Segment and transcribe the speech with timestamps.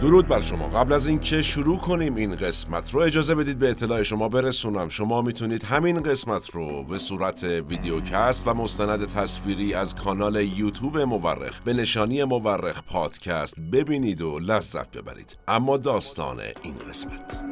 [0.00, 0.68] درود بر شما.
[0.68, 4.88] قبل از اینکه شروع کنیم این قسمت رو اجازه بدید به اطلاع شما برسونم.
[4.88, 11.60] شما می‌تونید همین قسمت رو به صورت ویدیوکست و مستند تصویری از کانال یوتیوب مورخ
[11.60, 15.38] به نشانی مورخ پادکست ببینید و لذت ببرید.
[15.48, 17.44] اما داستان این قسمت.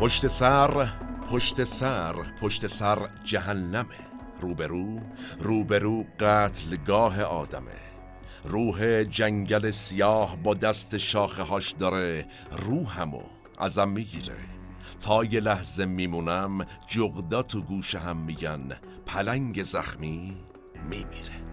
[0.00, 0.86] پشت سر
[1.30, 4.04] پشت سر پشت سر جهنمه.
[4.40, 5.00] روبرو
[5.40, 7.93] روبرو قتلگاه آدمه.
[8.44, 12.26] روح جنگل سیاه با دست شاخه هاش داره
[12.66, 13.22] روحمو
[13.58, 14.36] ازم می‌گیره.
[15.00, 18.68] تا یه لحظه میمونم جغدا تو گوش هم میگن
[19.06, 20.36] پلنگ زخمی
[20.90, 21.44] میمیره.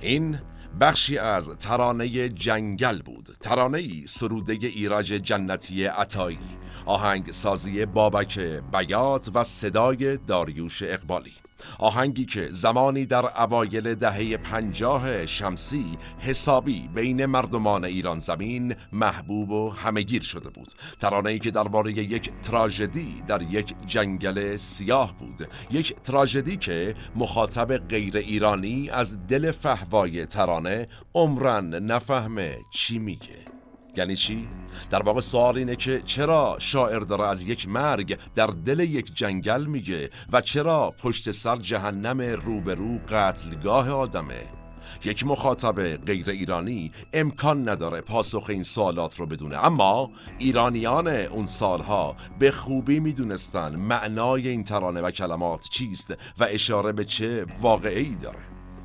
[0.00, 0.38] این
[0.80, 3.36] بخشی از ترانه جنگل بود.
[3.40, 6.38] ترانه سروده ایراج جنتی عطایی
[6.86, 8.38] آهنگ سازی بابک
[8.72, 11.32] بیات و صدای داریوش اقبالی.
[11.78, 15.86] آهنگی که زمانی در اوایل دهه پنجاه شمسی
[16.18, 20.72] حسابی بین مردمان ایران زمین محبوب و همگیر شده بود.
[20.98, 25.48] ترانه‌ای که درباره یک تراژدی در یک جنگل سیاه بود.
[25.70, 33.49] یک تراژدی که مخاطب غیر ایرانی از دل فهوای ترانه عمرن نفهمه چی میگه.
[33.96, 34.48] یعنی چی؟
[34.90, 39.64] در واقع سوال اینه که چرا شاعر داره از یک مرگ در دل یک جنگل
[39.66, 44.60] میگه و چرا پشت سر جهنم روبرو قتلگاه آدمه؟
[45.04, 49.64] یک مخاطب غیر ایرانی امکان نداره پاسخ این سوالات رو بدونه.
[49.64, 56.92] اما ایرانیان اون سالها به خوبی می‌دونستن معنای این ترانه و کلمات چیست و اشاره
[56.92, 58.40] به چه واقعی داره.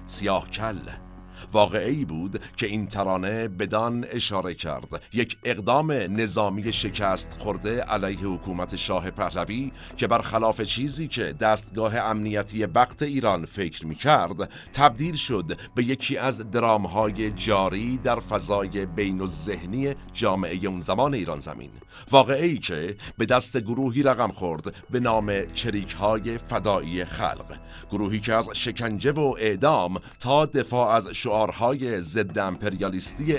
[0.06, 1.05] سیاه کل.
[1.54, 5.04] واقعی بود که این ترانه بدان اشاره کرد.
[5.14, 12.66] یک اقدام نظامی شکست خورده علیه حکومت شاه پهلوی که برخلاف چیزی که دستگاه امنیتی
[12.66, 19.22] بخت ایران فکر می کرد تبدیل شد به یکی از درامهای جاری در فضای بین
[19.22, 21.72] و ذهنی جامعه اون زمان ایران زمین.
[22.12, 27.58] واقعی که به دست گروهی رقم خورد به نام چریک های فدایی خلق.
[27.92, 33.38] گروهی که از شکنجه و اعدام تا دفاع از شعارهای ضد امپریالیستی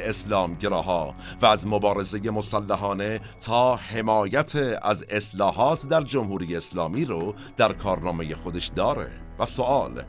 [0.61, 8.35] گراها و از مبارزه مسلحانه تا حمایت از اصلاحات در جمهوری اسلامی رو در کارنامه
[8.35, 9.09] خودش داره.
[9.39, 10.03] و سوال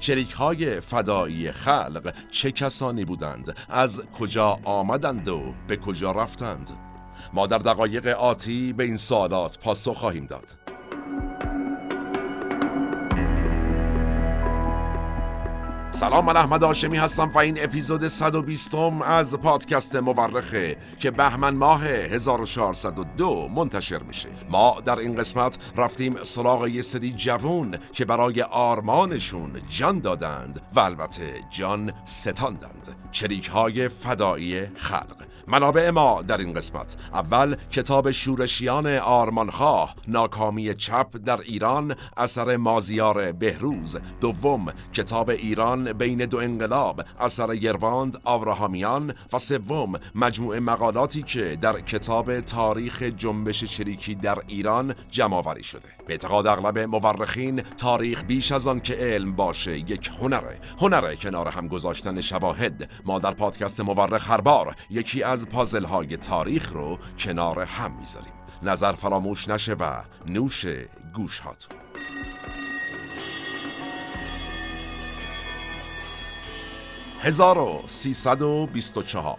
[0.00, 6.70] چریک های فدایی خلق چه کسانی بودند؟ از کجا آمدند و به کجا رفتند؟
[7.32, 10.54] ما در دقایق آتی به این سوالات پاسخ خواهیم داد.
[15.94, 18.74] سلام من احمد آشمی هستم و این اپیزود 120
[19.04, 24.28] از پادکست مورخه که بهمن ماه 1402 منتشر میشه.
[24.50, 30.80] ما در این قسمت رفتیم سراغ یه سری جوون که برای آرمانشون جان دادند و
[30.80, 32.88] البته جان ستاندند.
[33.12, 35.24] چریک های فدایی خلق.
[35.48, 36.96] منابع ما در این قسمت.
[37.12, 43.96] اول کتاب شورشیان آرمانخواه ناکامی چپ در ایران اثر مازیار بهروز.
[44.20, 49.14] دوم کتاب ایران بین دو انقلاب اثر یرواند آوراهامیان.
[49.32, 55.88] و سوم مجموعه مقالاتی که در کتاب تاریخ جنبش چریکی در ایران جمع شده.
[56.06, 60.58] به اعتقاد اغلب مورخین تاریخ بیش از آن که علم باشه یک هنره.
[60.80, 62.90] هنره کنار هم گذاشتن شواهد.
[63.04, 68.32] ما در پادکست مورخ هر بار یکی پازل های تاریخ رو کنار هم می‌ذاریم.
[68.62, 70.66] نظر فراموش نشه و نوش
[71.14, 71.76] گوش هاتون.
[77.20, 79.38] 1324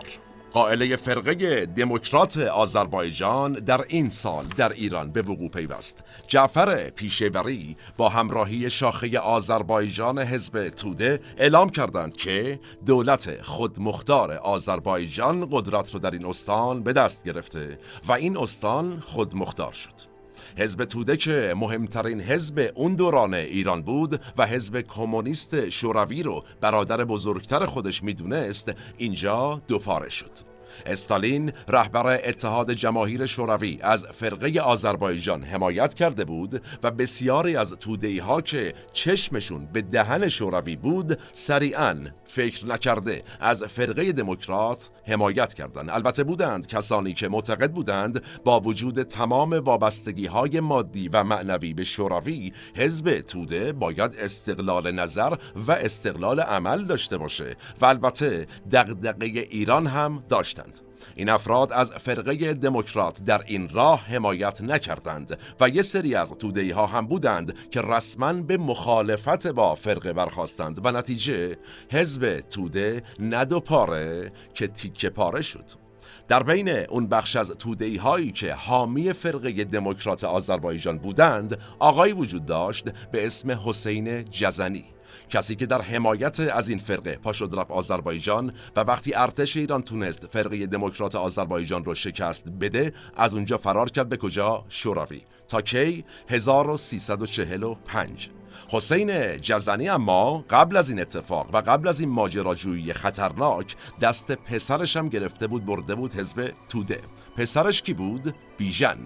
[0.55, 6.03] قائله فرقه دموکرات آذربایجان در این سال در ایران به وقوع پیوست.
[6.27, 15.93] جعفر پیشوری با همراهی شاخه آذربایجان حزب توده اعلام کردند که دولت خودمختار آذربایجان قدرت
[15.93, 20.14] را در این استان به دست گرفته و این استان خودمختار شد.
[20.57, 27.05] حزب توده که مهمترین حزب اون دوران ایران بود و حزب کمونیست شوروی رو برادر
[27.05, 30.54] بزرگتر خودش می‌دونست اینجا دوپاره شد.
[30.85, 38.19] استالین رهبر اتحاد جماهیر شوروی از فرقه آذربایجان حمایت کرده بود و بسیاری از تودهی
[38.19, 41.95] ها که چشمشون به دهن شوروی بود سریعا
[42.25, 43.23] فکر نکرده.
[43.39, 45.89] از فرقه دموکرات حمایت کردند.
[45.89, 51.83] البته بودند کسانی که معتقد بودند با وجود تمام وابستگی های مادی و معنوی به
[51.83, 59.87] شوروی حزب توده باید استقلال نظر و استقلال عمل داشته باشه و البته دغدغه ایران
[59.87, 65.81] هم داشته داشتند این افراد از فرقه دموکرات در این راه حمایت نکردند و یه
[65.81, 71.57] سری از تودهی ها هم بودند که رسما به مخالفت با فرقه برخواستند و نتیجه
[71.91, 75.85] حزب توده ند و پاره که تیکه پاره شد.
[76.27, 82.45] در بین اون بخش از تودهی هایی که حامی فرقه دموکرات آذربایجان بودند آقایی وجود
[82.45, 84.94] داشت به اسم حسین جزنی.
[85.29, 90.27] کسی که در حمایت از این فرقه پاشد رفت آذربایجان و وقتی ارتش ایران تونست
[90.27, 94.09] فرقه دموکرات آذربایجان رو شکست بده از اونجا فرار کرد.
[94.09, 95.21] به کجا؟ شوروی.
[95.47, 98.29] تا کی؟ 1345
[98.69, 104.97] حسین جزنی اما قبل از این اتفاق و قبل از این ماجراجویی خطرناک دست پسرش
[104.97, 106.99] هم گرفته بود برده بود حزب توده.
[107.37, 108.99] پسرش کی بود؟ بیژن.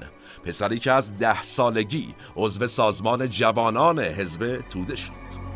[0.46, 5.49] پسری که از ده سالگی عضو سازمان جوانان حزب توده شد.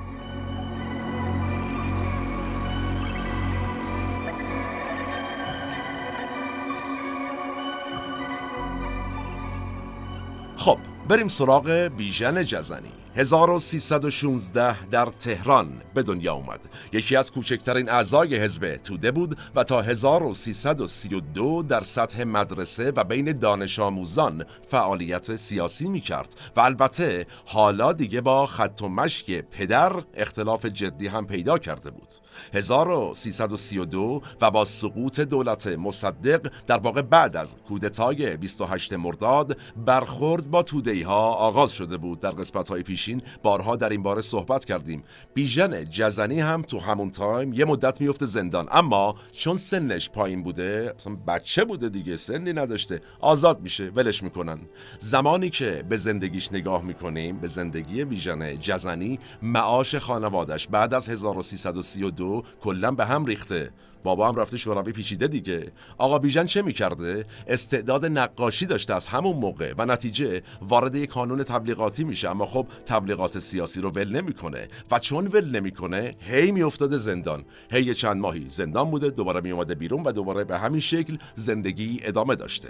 [10.64, 10.78] خب
[11.10, 12.92] بریم سراغ بیژن جزنی.
[13.16, 16.60] 1316 در تهران به دنیا اومد.
[16.94, 23.40] یکی از کوچکترین اعضای حزب توده بود و تا 1332 در سطح مدرسه و بین
[23.40, 30.04] دانش آموزان فعالیت سیاسی می کرد و البته حالا دیگه با خط و مشک پدر
[30.14, 32.23] اختلاف جدی هم پیدا کرده بود.
[32.54, 40.64] 1332 و با سقوط دولت مصدق در واقع بعد از کودتای 28 مرداد برخورد با
[40.64, 42.20] تودهی ها آغاز شده بود.
[42.20, 45.04] در قسمت های پیشین بارها در این باره صحبت کردیم.
[45.34, 48.68] بیژن جزنی هم تو همون تایم یه مدت میفته زندان.
[48.72, 50.94] اما چون سنش پایین بوده
[51.28, 53.02] بچه بوده دیگه سنی نداشته.
[53.20, 54.60] آزاد میشه ولش می‌کنن.
[55.00, 62.23] زمانی که به زندگیش نگاه می‌کنیم به زندگی بیژن جزنی معاش خانوادش بعد از 1332
[62.24, 63.72] دو کلا به هم ریخته.
[64.04, 65.72] بابا هم رفته شوروی پیچیده دیگه.
[65.98, 71.44] آقا بیژن چه می‌کرده؟ استعداد نقاشی داشته از همون موقع و نتیجه وارد یک کانون
[71.44, 72.30] تبلیغاتی میشه.
[72.30, 74.68] اما خب تبلیغات سیاسی رو ول نمی‌کنه.
[74.92, 77.46] و چون ول نمی‌کنه هی میافتاده زندان.
[77.72, 82.36] هی چند ماهی زندان بوده دوباره میومده بیرون و دوباره به همین شکل زندگی ادامه
[82.36, 82.70] داشته.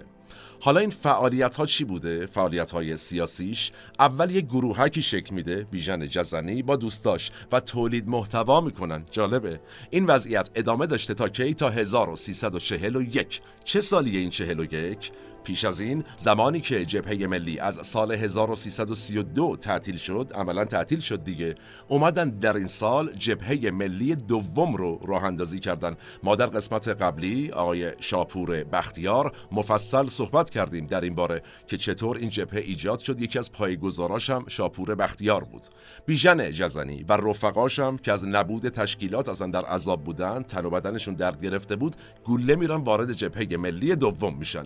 [0.66, 6.08] حالا این فعالیت ها چی بوده؟ فعالیت های سیاسیش اول یه گروهکی شکل میده بیژن
[6.08, 9.06] جزنی با دوستاش و تولید محتوا می‌کنن.
[9.12, 9.60] جالبه.
[9.90, 15.12] این وضعیت ادامه داشته تا کی؟ تا 1341 چه سالیه این 41
[15.44, 21.24] پیش از این زمانی که جبهه ملی از سال 1332 تعطیل شد عملا تعطیل شد
[21.24, 21.56] دیگه
[21.88, 25.96] اومدن در این سال جبهه ملی دوم رو راه اندازی کردن.
[26.24, 32.18] ما در قسمت قبلی آقای شاپور بختیار مفصل صحبت کردیم در این باره که چطور
[32.18, 33.22] این جبهه ایجاد شد.
[33.22, 35.66] یکی از پایگزاراش هم شاپور بختیار بود.
[36.06, 40.70] بیژن جزنی و رفقاش هم که از نبود تشکیلات اصلا در عذاب بودن تن و
[40.70, 44.66] بدنشون درد گرفته بود گله میرن وارد جبهه ملی دوم میشن.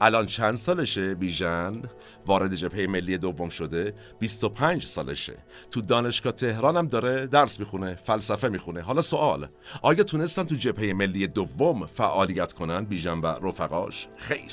[0.00, 1.82] الان چند سالشه بیژن؟
[2.26, 5.36] وارد جبهه ملی دوم شده 25 سالشه.
[5.70, 8.80] تو دانشگاه تهران هم داره درس می‌خونه فلسفه می‌خونه.
[8.80, 9.48] حالا سوال
[9.82, 14.52] آیا تونستن تو جبهه ملی دوم فعالیت کنن بیژن و رفقاش؟ خیر.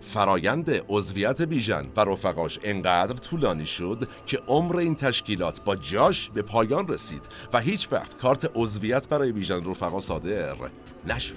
[0.00, 6.42] فرایند عضویت بیژن و رفقاش انقدر طولانی شد که عمر این تشکیلات با جاش به
[6.42, 10.56] پایان رسید و هیچ وقت کارت عضویت برای بیژن رفقا صادر
[11.06, 11.36] نشد.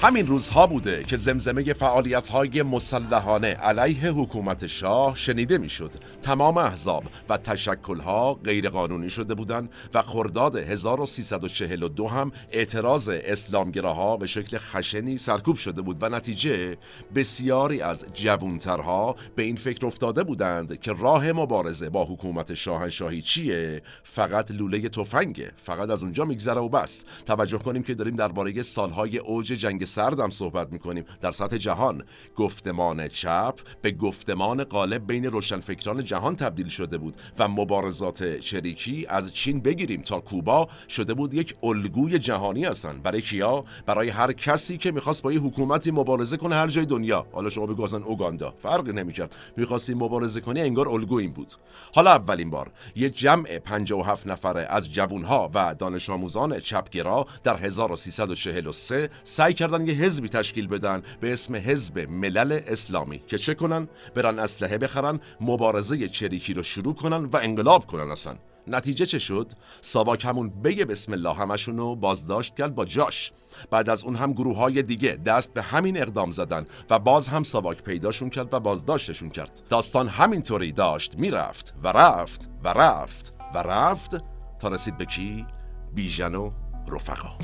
[0.00, 5.90] همین روزها بوده که زمزمه فعالیت های مسلحانه علیه حکومت شاه شنیده می‌شد.
[6.22, 14.26] تمام احزاب و تشکل ها غیرقانونی شده بودند و خرداد 1342 هم اعتراض اسلامگراها به
[14.26, 16.76] شکل خشنی سرکوب شده بود و نتیجه
[17.14, 23.82] بسیاری از جوونترها به این فکر افتاده بودند که راه مبارزه با حکومت شاهنشاهی چیه
[24.02, 29.18] فقط لوله تفنگه فقط از اونجا میگذره و بس توجه کنیم که داریم درباره سالهای
[29.18, 32.04] اوج جنگ سردم صحبت می‌کنیم در سطح جهان.
[32.36, 39.32] گفتمان چپ به گفتمان غالب بین روشنفکران جهان تبدیل شده بود و مبارزات چریکی از
[39.32, 44.78] چین بگیریم تا کوبا شده بود یک الگوی جهانی هستن برای کیا؟ برای هر کسی
[44.78, 47.26] که می‌خواست با یه حکومتی مبارزه کنه هر جای دنیا.
[47.32, 48.54] حالا شما بگو اوگاندا.
[48.62, 49.34] فرقی نمی‌کرد.
[49.56, 51.52] می‌خواستی مبارزه کنی انگار الگو این بود.
[51.94, 52.70] حالا اولین بار.
[52.96, 59.94] یه جمع 57 نفره از جوونها و دانش آموزان چپگرا در 1343 سعی کردن یه
[59.94, 66.08] حزبی تشکیل بدن به اسم حزب ملل اسلامی که چه کنن؟ برن اسلحه بخرن مبارزه
[66.08, 68.36] چریکی رو شروع کنن و انقلاب کنن اصلا.
[68.66, 73.32] نتیجه چه شد؟ ساواک همون بگه بسم الله همشونو بازداشت کرد با جاش.
[73.70, 77.42] بعد از اون هم گروه های دیگه دست به همین اقدام زدن و باز هم
[77.42, 79.62] ساواک پیداشون کرد و بازداشتشون کرد.
[79.68, 84.22] داستان همینطوری داشت می‌رفت و رفت و رفت و رفت
[84.58, 85.46] تا رسید به کی؟
[85.94, 86.50] بیژن و
[86.88, 87.38] رفقا.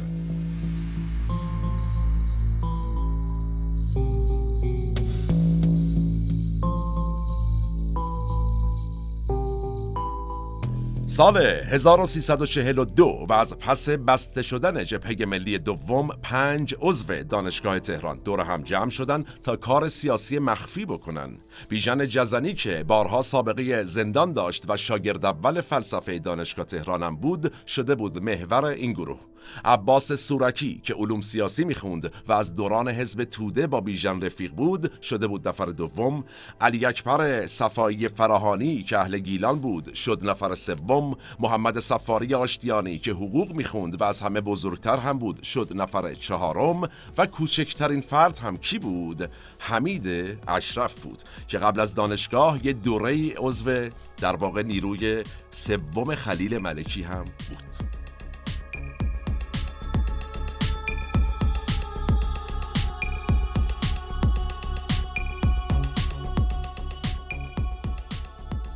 [11.07, 18.41] سال 1342 و از پس بسته شدن جبهه ملی دوم پنج عضو دانشگاه تهران دور
[18.41, 21.39] هم جمع شدن تا کار سیاسی مخفی بکنن.
[21.69, 27.95] بیژن جزنی که بارها سابقه زندان داشت و شاگرد اول فلسفه دانشگاه تهرانم بود شده
[27.95, 29.21] بود محور این گروه.
[29.65, 35.03] عباس سورکی که علوم سیاسی می‌خوند و از دوران حزب توده با بیژن رفیق بود
[35.03, 36.25] شده بود نفر دوم.
[36.61, 41.17] علی اکبر صفایی فراهانی که اهل گیلان بود شد نفر سوم.
[41.41, 46.89] محمد سفاری آشتیانی که حقوق می‌خوند و از همه بزرگتر هم بود شد نفر چهارم.
[47.19, 51.23] و کوچکترین فرد هم کی بود؟ حمید اشرف بود.
[51.49, 57.94] که قبل از دانشگاه یه دوره عضو در واقع نیروی سوم خلیل ملکی هم بود.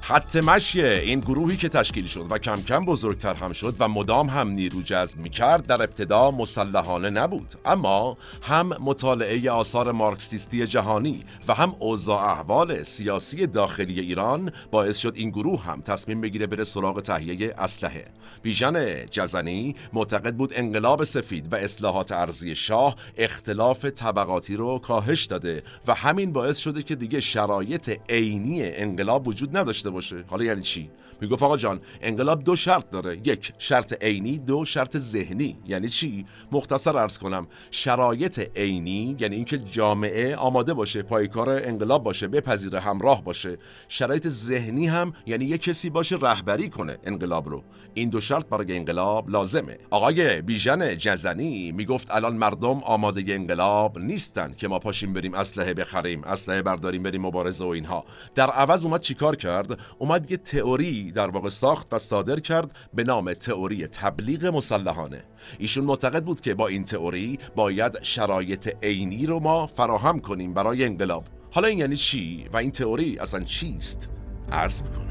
[0.09, 4.29] خط مشی این گروهی که تشکیل شد و کم کم بزرگتر هم شد و مدام
[4.29, 7.53] هم نیرو جذب می کرد در ابتدا مسلحانه نبود.
[7.65, 15.13] اما هم مطالعه آثار مارکسیستی جهانی و هم اوضاع احوال سیاسی داخلی ایران باعث شد
[15.17, 18.05] این گروه هم تصمیم بگیره بره سراغ تهیه اسلحه.
[18.43, 25.63] بیژن جزنی معتقد بود انقلاب سفید و اصلاحات ارزی شاه اختلاف طبقاتی رو کاهش داده
[25.87, 30.25] و همین باعث شده که دیگه شرایط عینی انقلاب وجود نداشته باشه.
[30.29, 30.91] حالا یعنی چی؟
[31.21, 33.21] می‌گفت آقا جان انقلاب دو شرط داره.
[33.25, 35.59] یک شرط عینی دو شرط ذهنی.
[35.67, 37.47] یعنی چی؟ مختصر عرض کنم.
[37.71, 43.59] شرایط عینی یعنی اینکه جامعه آماده باشه پایکار انقلاب باشه بپذیره همراه باشه.
[43.89, 47.65] شرایط ذهنی هم یعنی یه کسی باشه رهبری کنه انقلاب رو.
[47.95, 49.79] این دو شرط برای انقلاب لازمه.
[49.91, 56.25] آقای بیژن جزنی می‌گفت الان مردم آماده انقلاب نیستن که ما پاشیم بریم اسلحه بخریم
[56.25, 58.05] اسلحه برداریم بریم مبارزه و اینها.
[58.35, 63.05] در عوض اومد چیکار کرد؟ اومد یه تئوری در واقع ساخت و صادر کرد به
[63.05, 65.25] نام تئوری تبلیغ مسلحانه.
[65.59, 70.85] ایشون معتقد بود که با این تئوری باید شرایط عینی رو ما فراهم کنیم برای
[70.85, 71.25] انقلاب.
[71.53, 74.09] حالا این یعنی چی و این تئوری اصلا چیست؟
[74.53, 75.08] عرض می‌کنه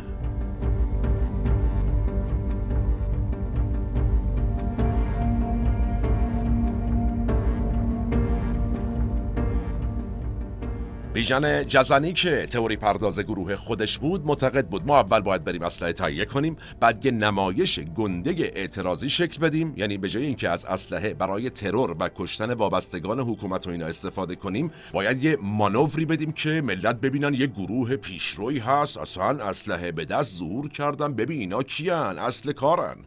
[11.18, 15.94] بیژن جزنی که تئوری پرداز گروه خودش بود معتقد بود ما اول باید بریم اسلحه
[15.94, 19.74] تهیه کنیم بعد یه نمایش گنده اعتراضی شکل بدیم.
[19.78, 24.36] یعنی به جای اینکه از اسلحه برای ترور و کشتن وابستگان حکومت و اینا استفاده
[24.36, 28.98] کنیم باید یه مانوری بدیم که ملت ببینن یه گروه پیشروی هست.
[28.98, 31.14] اصلا اسلحه به دست زور کردن.
[31.14, 32.98] ببین اینا کیان؟ اصل کارن.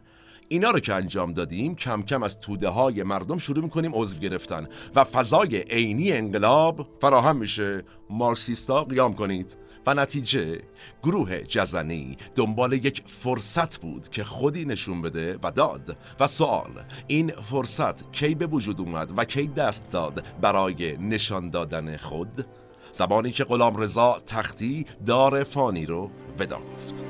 [0.51, 4.67] اینا رو که انجام دادیم کم کم از توده های مردم شروع می‌کنیم عضو گرفتن
[4.95, 7.83] و فضای عینی انقلاب فراهم میشه.
[8.09, 9.57] مارکسیستا قیام کنید.
[9.87, 10.61] و نتیجه
[11.03, 15.97] گروه جزنی دنبال یک فرصت بود که خودی نشون بده و داد.
[16.19, 21.97] و سوال این فرصت کی به وجود اومد و کی دست داد برای نشان دادن
[21.97, 22.45] خود؟
[22.91, 27.03] زبانی که غلام رضا تختی دار فانی رو ودا گفت.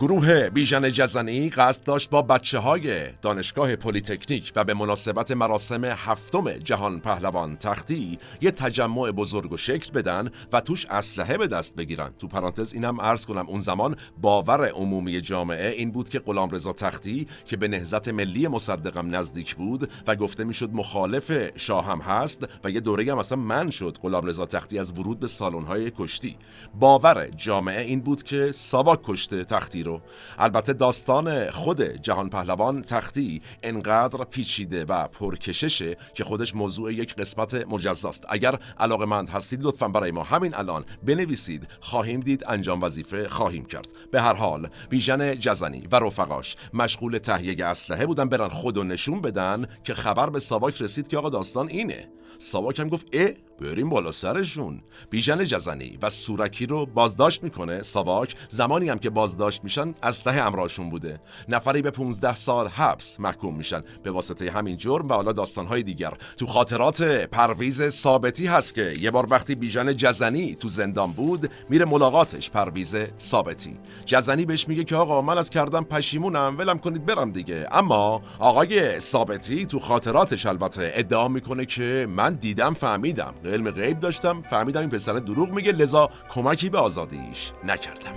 [0.00, 6.52] گروه بیژن جزنی قصد داشت با بچه های دانشگاه پلیتکنیک و به مناسبت مراسم هفتم
[6.52, 12.10] جهان پهلوان تختی یه تجمع بزرگ و شکل بدن و توش اسلحه به دست بگیرن.
[12.18, 17.26] تو پرانتز اینم عرض کنم اون زمان باور عمومی جامعه این بود که غلامرضا تختی
[17.44, 22.70] که به نهضت ملی مصدقم نزدیک بود و گفته می‌شد مخالف شاه هم هست و
[22.70, 25.28] یه دوره هم اصلا من شد غلامرضا تختی از ورود به
[25.66, 26.36] های کشتی.
[26.74, 29.89] باور جامعه این بود که ساواک کشته تختی
[30.38, 37.54] البته داستان خود جهان پهلوان تختی انقدر پیچیده و پرکششه که خودش موضوع یک قسمت
[37.54, 38.24] مجزاست.
[38.28, 41.68] اگر علاقه مند هستید لطفا برای ما همین الان بنویسید.
[41.80, 43.92] خواهیم دید انجام وظیفه خواهیم کرد.
[44.10, 49.20] به هر حال بیژن جزنی و رفقاش مشغول تهیه اسلحه بودن برن خود و نشون
[49.20, 52.08] بدن که خبر به ساواک رسید که آقا داستان اینه.
[52.38, 53.28] ساواک هم گفت اه
[53.60, 54.80] بریم بالا سرشون.
[55.10, 57.82] بیژن جزنی و سورکی رو بازداشت می‌کنه.
[57.82, 61.20] ساواک زمانی هم که بازداشت میشن اسلحه امراشون بوده.
[61.48, 63.82] نفری به 15 سال حبس محکوم میشن.
[64.02, 66.12] به واسطه همین جرم و حالا داستانهای دیگر.
[66.36, 71.84] تو خاطرات پرویز ثابتی هست که یه بار وقتی بیژن جزنی تو زندان بود میره
[71.84, 73.78] ملاقاتش پرویز ثابتی.
[74.04, 77.68] جزنی بهش میگه که آقا من از کردم پشیمونم ولم کنید برم دیگه.
[77.72, 83.34] اما آقای ثابتی تو خاطراتش البته ادعا می‌کنه که من دیدم فهمیدم.
[83.44, 88.12] علم غیب داشتم فهمیدم این پسر دروغ میگه لذا کمکی به آزادیش نکردم.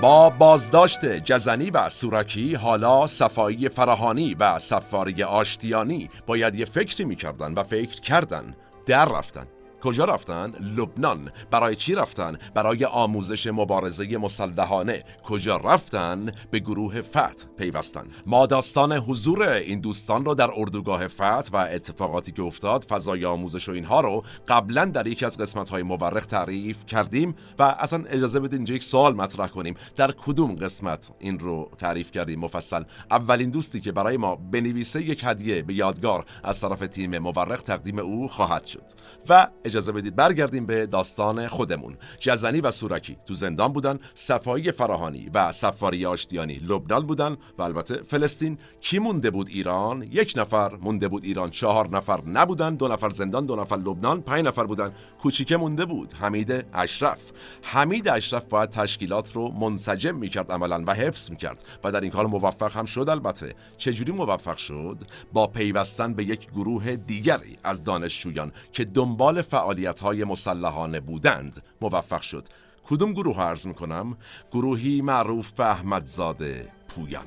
[0.00, 7.54] با بازداشت جزنی و سورکی حالا صفایی فراهانی و سفاری آشتیانی باید یه فکری می‌کردن
[7.54, 8.56] و فکر کردن
[8.86, 9.46] در رفتن.
[9.82, 17.46] کجا رفتن؟ لبنان برای چی رفتن؟ برای آموزش مبارزه مسلحانه کجا رفتن؟ به گروه فتح
[17.56, 23.24] پیوستن ما داستان حضور این دوستان رو در اردوگاه فتح و اتفاقاتی که افتاد فضای
[23.24, 28.04] آموزش و اینها رو قبلا در یکی از قسمت های مورخ تعریف کردیم و اصلا
[28.08, 32.82] اجازه بدین اینجا یک سوال مطرح کنیم در کدوم قسمت این رو تعریف کردیم مفصل
[33.10, 37.98] اولین دوستی که برای ما بنویسه یک هدیه به یادگار از طرف تیم مورخ تقدیم
[37.98, 38.84] او خواهد شد
[39.28, 41.96] و اجازه بدید برگردیم به داستان خودمون.
[42.18, 48.02] جزنی و سورکی تو زندان بودن صفایی فراهانی و سفاری آشتیانی لبنان بودن و البته
[48.02, 48.58] فلسطین.
[48.80, 53.46] کی مونده بود ایران؟ یک نفر مونده بود ایران چهار نفر نبودن دو نفر زندان
[53.46, 54.92] دو نفر لبنان پنج نفر بودن.
[55.22, 56.12] کوچیکه مونده بود.
[56.12, 57.20] حمید اشرف.
[57.62, 62.26] حمید اشرف باید تشکیلات رو منسجم می‌کرد عملا و حفظ می‌کرد و در این کار
[62.26, 63.54] موفق هم شد البته.
[63.76, 64.98] چجوری موفق شد؟
[65.32, 72.20] با پیوستن به یک گروه دیگری از دانشجویان که دنبال فعالیت های مسلحانه بودند موفق
[72.20, 72.46] شد.
[72.88, 74.16] کدوم گروه عرض می‌کنم؟
[74.52, 77.26] گروهی معروف به احمدزاده پویان.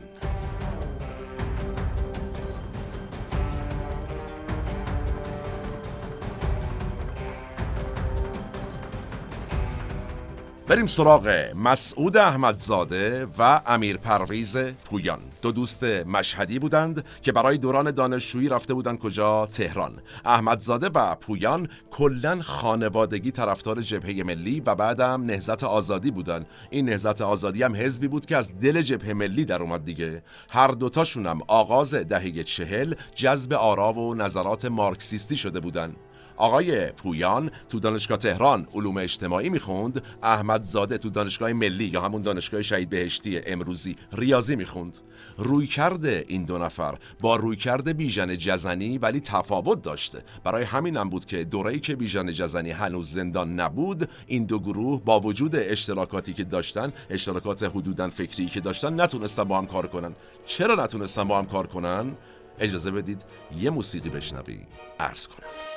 [10.71, 15.19] بریم سراغ مسعود احمدزاده و امیر پرویز پویان.
[15.41, 20.01] دو دوست مشهدی بودند که برای دوران دانشجویی رفته بودند کجا؟ تهران.
[20.25, 26.45] احمدزاده و پویان کلا خانوادگی طرفدار جبهه ملی و بعدم نهزت آزادی بودند.
[26.69, 30.23] این نهزت آزادی هم حزبی بود که از دل جبهه ملی در اومد دیگه.
[30.49, 35.95] هر دوتاشون هم آغاز دهه چهل جذب آرا و نظرات مارکسیستی شده بودند.
[36.41, 42.21] آقای پویان تو دانشگاه تهران علوم اجتماعی می‌خوند احمد زاده تو دانشگاه ملی یا همون
[42.21, 44.97] دانشگاه شهید بهشتی امروزی ریاضی می‌خوند.
[45.37, 50.23] روی کرده این دو نفر با روی کرده بیژن جزنی ولی تفاوت داشته.
[50.43, 55.19] برای همینم بود که دوره‌ای که بیژن جزنی هنوز زندان نبود این دو گروه با
[55.19, 60.15] وجود اشتراکاتی که داشتن اشتراکات حدودا فکری که داشتن نتونستن با هم کار کنن.
[60.45, 62.11] چرا نتونستن با هم کار کنن؟
[62.59, 63.25] اجازه بدید
[63.57, 64.59] یه موسیقی بشنوی
[64.99, 65.70] عرض کنم.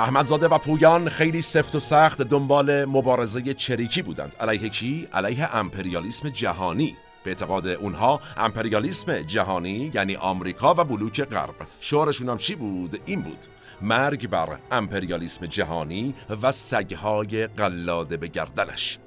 [0.00, 4.36] احمدزاده و پویان خیلی سفت و سخت دنبال مبارزه چریکی بودند.
[4.40, 6.96] علیه کی؟ علیه امپریالیسم جهانی.
[7.24, 11.54] به اعتقاد اونها امپریالیسم جهانی یعنی آمریکا و بلوک غرب.
[11.80, 13.46] شعارشون هم چی بود؟ این بود.
[13.82, 18.98] مرگ بر امپریالیسم جهانی و سگهای قلاده به گردنش.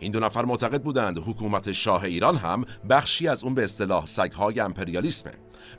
[0.00, 4.60] این دو نفر معتقد بودند حکومت شاه ایران هم بخشی از اون به اصطلاح سگهای
[4.60, 5.32] امپریالیسمه.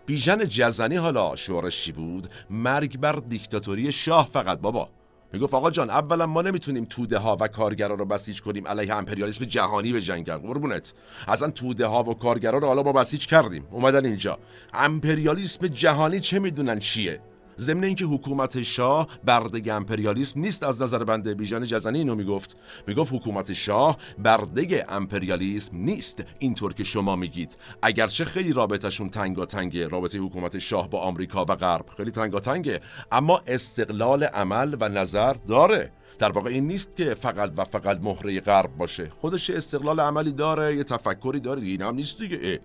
[0.06, 4.90] بیژن جزنی حالا شعارش چی بود؟ مرگ بر دیکتاتوری شاه فقط بابا.
[5.34, 9.46] می‌گفت آقا جان اولا ما نمی‌تونیم توده ها و کارگرا رو بسیج کنیم علیه امپریالیسم
[9.46, 10.94] جهانی به جنگن قربونت.
[11.28, 13.66] اصلا توده ها و کارگرا رو حالا ما بسیج کردیم.
[13.72, 14.40] اومدن اینجا.
[14.74, 17.20] امپریالیسم جهانی چه می‌دونن چیه؟
[17.60, 21.34] ضمن اینکه حکومت شاه برده امپریالیسم نیست از نظر بنده.
[21.34, 22.58] بیژن جزنی اینو می‌گفت.
[22.88, 26.24] می‌گفت حکومت شاه برده امپریالیسم نیست.
[26.40, 27.58] اینطور که شما میگید.
[27.82, 29.88] اگرچه خیلی رابطهشون تنگاتنگه.
[29.88, 32.80] رابطه حکومت شاه با آمریکا و غرب خیلی تنگاتنگه.
[33.12, 35.92] اما استقلال عمل و نظر داره.
[36.20, 39.10] در واقع این نیست که فقط و فقط مهره غرب باشه.
[39.10, 41.62] خودش استقلال عملی داره یه تفکری داره.
[41.62, 42.60] این هم نیست دیگه.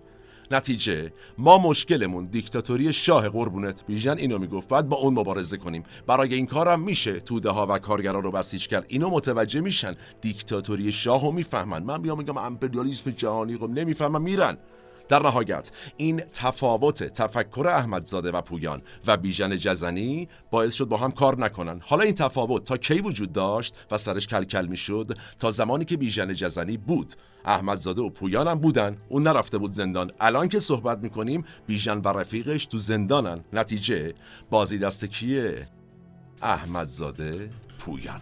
[0.51, 1.13] نتیجه.
[1.37, 3.85] ما مشکلمون دیکتاتوری شاه قربونت.
[3.87, 4.67] بیژن اینو می‌گفت.
[4.67, 5.83] بعد با اون مبارزه کنیم.
[6.07, 8.85] برای این کارم میشه توده ها و کارگرا رو بسیج کرد.
[8.87, 9.95] اینو متوجه میشن.
[10.21, 11.83] دیکتاتوری شاه رو می‌فهمن.
[11.83, 13.57] من بیام میگم امپریالیسم جهانی.
[13.57, 14.57] خب نمی‌فهمن میرن.
[15.09, 21.11] در نهایت این تفاوت تفکر احمدزاده و پویان و بیژن جزنی باعث شد با هم
[21.11, 21.81] کار نکنن.
[21.85, 26.33] حالا این تفاوت تا کی وجود داشت و سرش کلکل می‌شد؟ تا زمانی که بیژن
[26.33, 27.13] جزنی بود.
[27.45, 28.97] احمدزاده و پویان هم بودن.
[29.09, 30.11] اون نرفته بود زندان.
[30.19, 33.43] الان که صحبت می‌کنیم بیژن و رفیقش تو زندانن.
[33.53, 34.13] نتیجه
[34.49, 35.67] بازی دست کیه؟
[36.41, 38.21] احمدزاده پویان.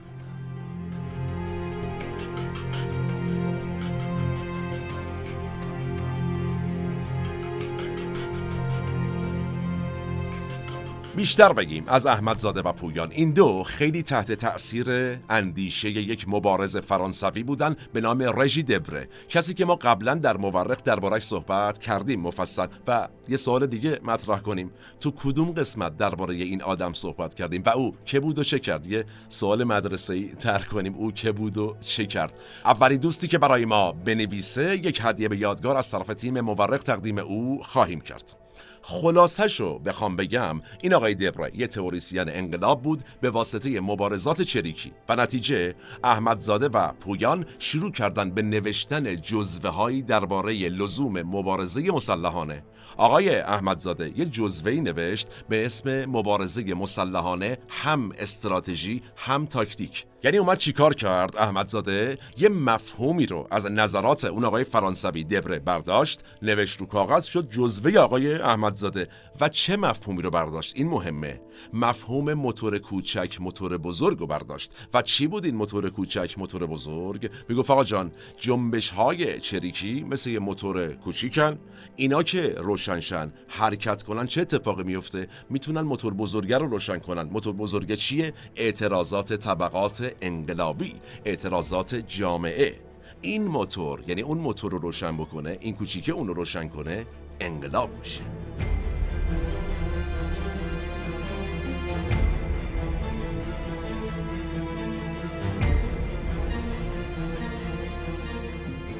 [11.17, 13.11] بیشتر بگیم از احمدزاده و پویان.
[13.11, 19.09] این دو خیلی تحت تأثیر اندیشه یک مبارز فرانسوی بودن به نام رژی دبره.
[19.29, 22.67] کسی که ما قبلا در مورخ دربارش صحبت کردیم مفصل.
[22.87, 24.71] و یه سوال دیگه مطرح کنیم.
[24.99, 28.87] تو کدوم قسمت درباره این آدم صحبت کردیم؟ و او که بود و چه کرد؟
[28.87, 30.95] یه سوال مدرسه ای تر کنیم.
[30.95, 32.33] او که بود و چه کرد؟
[32.65, 37.17] اولین دوستی که برای ما بنویسه یک هدیه به یادگار از طرف تیم مورخ تقدیم
[37.17, 38.46] او خواهیم کرد.
[38.81, 44.91] خلاصهشو بخوام بگم این آقای دبره یه تئوریسین انقلاب بود به واسطه مبارزات چریکی.
[45.09, 52.63] و نتیجه احمدزاده و پویان شروع کردن به نوشتن جزوه هایی درباره لزوم مبارزه مسلحانه.
[52.97, 60.05] آقای احمدزاده یه جزوه نوشت به اسم مبارزه مسلحانه هم استراتژی هم تاکتیک.
[60.23, 66.23] یعنی اومد چیکار کرد احمدزاده؟ یه مفهومی رو از نظرات اون آقای فرانسوی دبره برداشت
[66.41, 69.07] نوشت رو کاغذ شد جزوه آقای احمدزاده.
[69.41, 71.41] و چه مفهومی رو برداشت؟ این مهمه.
[71.73, 74.71] مفهوم موتور کوچک موتور بزرگ رو برداشت.
[74.93, 80.29] و چی بود این موتور کوچک موتور بزرگ؟ می‌گفت آقا جان جنبش های چریکی مثل
[80.29, 81.59] یه موتور کوچیکن.
[81.95, 87.23] اینا که روشنشن حرکت کنن چه اتفاقی میفته می‌تونن موتور بزرگه رو روشن کنن.
[87.23, 92.79] موتور بزرگه چیه؟ اعتراضات طبقات انقلابی اعتراضات جامعه.
[93.21, 97.05] این موتور یعنی اون موتور رو روشن بکنه این کوچیکه اون رو روشن کنه
[97.39, 98.21] انقلاب میشه.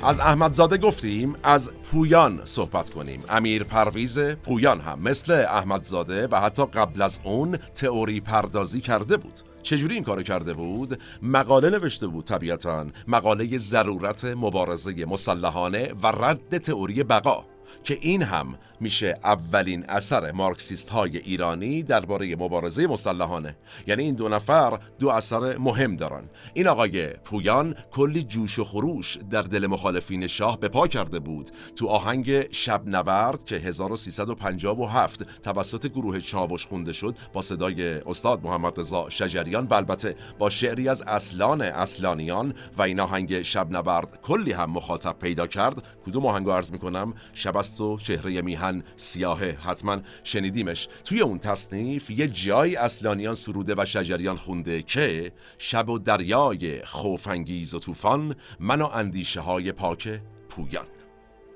[0.08, 3.24] از احمدزاده گفتیم از پویان صحبت کنیم.
[3.30, 9.39] امیر پرویز پویان هم مثل احمدزاده و حتی قبل از اون تئوری پردازی کرده بود.
[9.63, 12.86] چجوری این کارو کرده بود؟ مقاله نوشته بود طبیعتا.
[13.08, 17.57] مقاله ضرورت مبارزه مسلحانه و رد تئوری بقا.
[17.84, 23.56] که این هم میشه اولین اثر مارکسیست های ایرانی درباره مبارزه مسلحانه.
[23.88, 26.24] یعنی این دو نفر دو اثر مهم دارن.
[26.54, 31.50] این آقای پویان کلی جوش و خروش در دل مخالفین شاه به پا کرده بود
[31.76, 38.80] تو آهنگ شب نورد که 1357 توسط گروه چاوش خونده شد با صدای استاد محمد
[38.80, 44.52] رضا شجریان و البته با شعری از اصلان اصلانیان و این آهنگ شب نورد کلی
[44.52, 45.84] هم مخاطب پیدا کرد.
[46.06, 50.88] کدوم آهنگو عرض می‌کنم؟ شب است و چهره میهن سیاهه حتما شنیدیمش.
[51.04, 57.74] توی اون تصنیف یه جای اصلانیان سروده و شجریان خونده که شب و دریای خوفانگیز
[57.74, 60.86] و طوفان من و اندیشه های پاک پویان.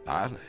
[0.06, 0.40] بله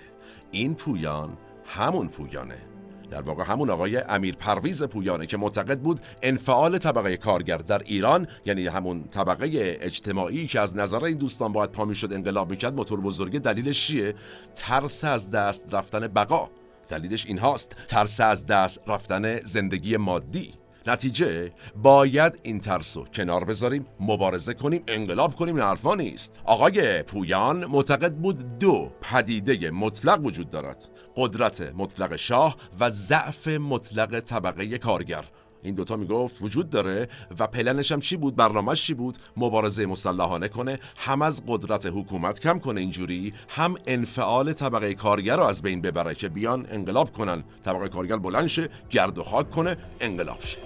[0.50, 2.71] این پویان همون پویانه.
[3.12, 8.28] در واقع همون آقای امیر پرویز پویانه که معتقد بود انفعال طبقه کارگر در ایران
[8.46, 13.00] یعنی همون طبقه اجتماعی که از نظر این دوستان باید پا شد انقلاب می‌کرد موتور
[13.00, 14.14] بزرگی دلیلش چیه؟
[14.54, 16.50] ترس از دست رفتن بقا.
[16.88, 20.61] دلیلش این هاست ترس از دست رفتن زندگی مادی.
[20.86, 26.40] نتیجه باید این ترسو کنار بذاریم مبارزه کنیم انقلاب کنیم این حرفا نیست.
[26.44, 34.20] آقای پویان معتقد بود دو پدیده مطلق وجود دارد قدرت مطلق شاه و ضعف مطلق
[34.20, 35.24] طبقه کارگر.
[35.62, 40.48] این دوتا می‌گفت وجود داره و پلنش هم چی بود؟ برنامهش چی بود؟ مبارزه مسلحانه
[40.48, 45.80] کنه هم از قدرت حکومت کم کنه اینجوری هم انفعال طبقه کارگر رو از بین
[45.80, 47.44] ببره که بیان انقلاب کنن.
[47.64, 50.58] طبقه کارگر بلند شه گرد و خاک کنه انقلاب شه.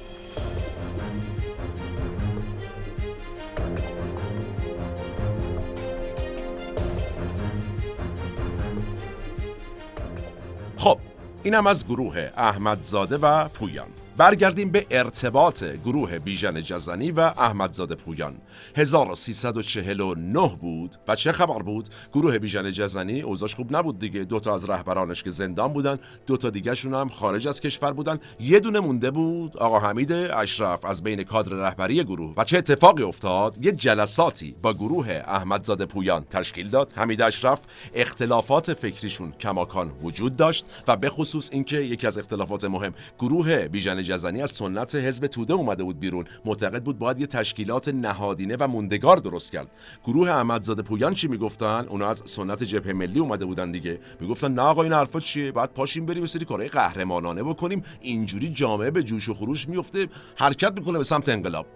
[10.77, 10.99] خب
[11.43, 13.89] اینم از گروه احمدزاده و پویان.
[14.17, 18.35] برگردیم به ارتباط گروه بیژن جزنی و احمدزاده پویان.
[18.77, 20.97] 1349 بود.
[21.09, 24.25] و چه خبر بود؟ گروه بیژن جزنی اوضاش خوب نبود دیگه.
[24.25, 28.19] دوتا از رهبرانش که زندان بودن دوتا دیگه شون هم خارج از کشور بودن.
[28.41, 32.35] یه دونه مونده بود آقا حمید اشرف از بین کادر رهبری گروه.
[32.37, 36.93] و چه اتفاقی افتاد؟ یه جلساتی با گروه احمدزاده پویان تشکیل داد.
[36.97, 37.61] حمید اشرف
[37.95, 44.06] اختلافات فکریشون کماکان وجود داشت و به خصوص اینکه یکی از اختلافات مهم گروه بیژن
[44.07, 46.25] جزنی از سنت حزب توده اومده بود بیرون.
[46.45, 49.71] معتقد بود باید یه تشکیلات نهادینه و موندگار درست کرد.
[50.05, 54.01] گروه احمدزاده پویان چی می‌گفتن؟ اونا از سنت جبهه ملی اومده بودن دیگه.
[54.21, 57.83] می‌گفتن نه آقا این حرفا چیه؟ بعد پاشیم بریم سری کارهای قهرمانانه بکنیم.
[58.01, 61.67] اینجوری جامعه به جوش و خروش میفته حرکت می‌کنه به سمت انقلاب.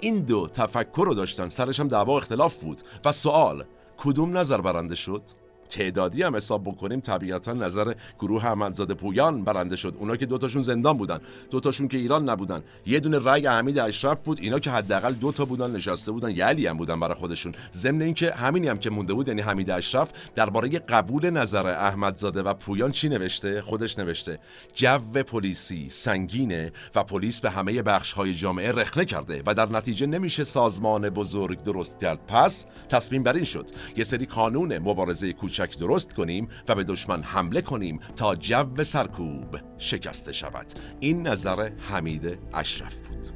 [0.00, 1.48] این دو تفکر رو داشتن.
[1.48, 2.80] سرش هم دعوا اختلاف بود.
[3.04, 3.64] و سوال
[3.96, 5.22] کدوم نظر برنده شد؟
[5.68, 9.94] تعدادی هم حساب بکنیم طبیعتا نظر گروه احمدزاده پویان برنده شد.
[9.98, 12.62] اونا که دوتاشون زندان بودن دوتاشون که ایران نبودن.
[12.86, 16.44] یه دونه رأی حمید اشرف بود اینا که حداقل دو تا بودن نشسته بودن یه
[16.44, 17.54] علی هم بودن برای خودشون.
[17.72, 22.54] ضمن اینکه همینی هم که مونده بود یعنی حمید اشرف درباره قبول نظر احمدزاده و
[22.54, 24.38] پویان چی نوشته؟ خودش نوشته.
[24.74, 30.06] جو پلیسی سنگینه و پلیس به همه بخش های جامعه رخنه کرده و در نتیجه
[30.06, 32.26] نمیشه سازمان بزرگ درست کرد.
[32.26, 33.70] پس تصمیم بر این شد.
[33.96, 39.56] یه سری قانون مبارزه کوچک درست کنیم و به دشمن حمله کنیم تا جو سرکوب
[39.78, 40.66] شکسته شود.
[41.00, 43.26] این نظر حمید اشرف بود.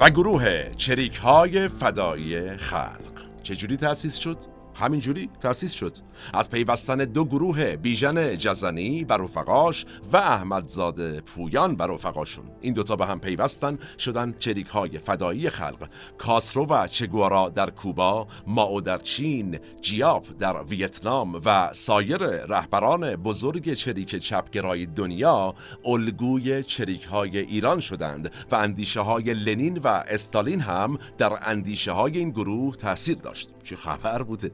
[0.00, 3.22] و گروه چریک های فدایی خلق.
[3.42, 5.96] چجوری تأسیس شد؟ همینجوری تأسیس شد.
[6.34, 12.44] از پیوستن دو گروه بیژن جزنی و رفقاش و احمدزاده پویان و رفقاشون.
[12.60, 15.88] این دوتا به هم پیوستن شدن چریک های فدایی خلق.
[16.18, 23.72] کاسرو و چگوارا در کوبا ماو در چین جیاب در ویتنام و سایر رهبران بزرگ
[23.72, 30.98] چریک چپگرای دنیا الگوی چریک های ایران شدند و اندیشه های لنین و استالین هم
[31.18, 33.50] در اندیشه های این گروه تاثیر داشت.
[33.64, 34.50] چه خبر بوده؟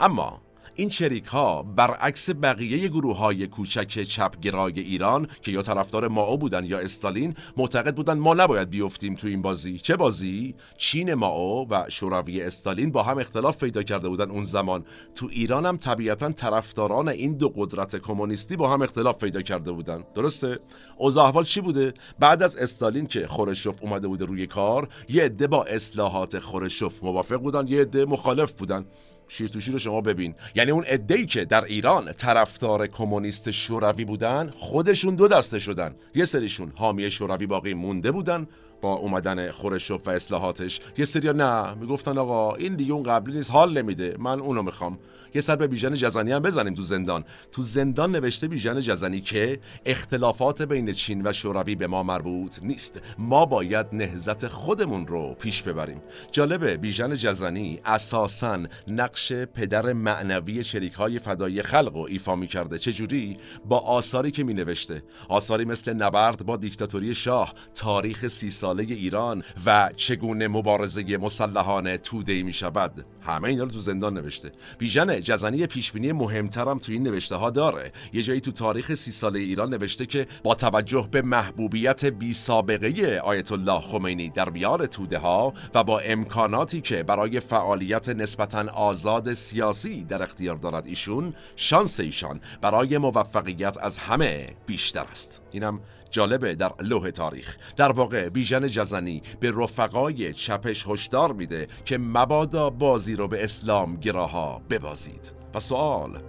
[0.00, 0.40] اما
[0.74, 6.64] این چریک ها برعکس بقیه گروه های کوچک چپگرای ایران که یا طرفدار ماو بودن
[6.64, 9.78] یا استالین معتقد بودن ما نباید بیفتیم تو این بازی.
[9.78, 14.84] چه بازی؟ چین ماو و شوروی استالین با هم اختلاف پیدا کرده بودن اون زمان.
[15.14, 20.04] تو ایران هم طبیعتا طرفداران این دو قدرت کمونیستی با هم اختلاف پیدا کرده بودن.
[20.14, 20.58] درسته؟
[20.98, 25.46] اوضاع احوال چی بوده؟ بعد از استالین که خورشوف اومده بوده روی کار یه عده
[25.46, 28.84] با اصلاحات خورشوف موافق بودن یه عده مخالف بودن.
[29.28, 30.34] شیر تو شیر شما ببین.
[30.54, 35.94] یعنی اون ای که در ایران طرفدار کمونیست شوروی بودن خودشون دو دسته شدن.
[36.14, 38.46] یه سریشون حامی شوروی باقی مونده بودن.
[38.82, 40.80] با اومدن خورشوف و اصلاحاتش.
[40.98, 44.16] یه سریا نه می‌گفتن آقا این دیگه اون قبلی نیست حال نمیده.
[44.18, 44.98] من اونو می‌خوام.
[45.34, 47.24] یه سر به بیژن جزنی هم بزنیم تو زندان.
[47.52, 53.00] تو زندان نوشته بیژن جزنی که اختلافات بین چین و شوروی به ما مربوط نیست.
[53.18, 56.02] ما باید نهزت خودمون رو پیش ببریم.
[56.32, 62.78] جالبه بیژن جزنی اساسا نقش پدر معنوی شریک های فدایی خلق و ایفا می‌کرده.
[62.78, 68.94] چجوری؟ با آثاری که می نوشته آثاری مثل نبرد با دیکتاتوری شاه تاریخ سی ساله
[68.94, 73.04] ایران و چگونه مبارزه مسلحانه توده می شود.
[73.20, 74.52] همه اینا رو تو زندان نوشته.
[74.78, 77.92] بیژن جزنی پیشبینی مهمترم تو این نوشته ها داره.
[78.12, 83.20] یه جایی تو تاریخ سی ساله ایران نوشته که با توجه به محبوبیت بی سابقه
[83.24, 89.34] آیت الله خمینی در میان توده ها و با امکاناتی که برای فعالیت نسبتا آزاد
[89.34, 95.42] سیاسی در اختیار دارد ایشون شانس ایشان برای موفقیت از همه بیشتر است.
[95.50, 95.80] اینم
[96.12, 102.70] جالبه در لوح تاریخ در واقع بیژن جزنی به رفقای چپش هشدار میده که مبادا
[102.70, 106.22] بازی رو به اسلام گراها ببازید و سوال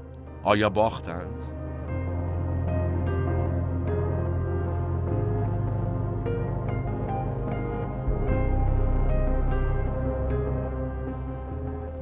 [0.44, 1.63] آیا باختند؟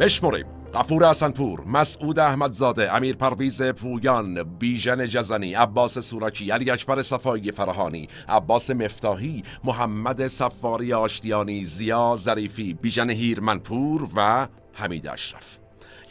[0.02, 0.46] بشمریم.
[0.74, 8.08] غفور حسنپور، مسعود احمدزاده، امیر پرویز پویان، بیژن جزنی، عباس سوراکی، علی اکبر صفایی فرهانی،
[8.30, 15.60] عباس مفتاحی، محمد صفاری آشتیانی، زیا ظریفی، بیژن هیرمنپور و حمید اشرف.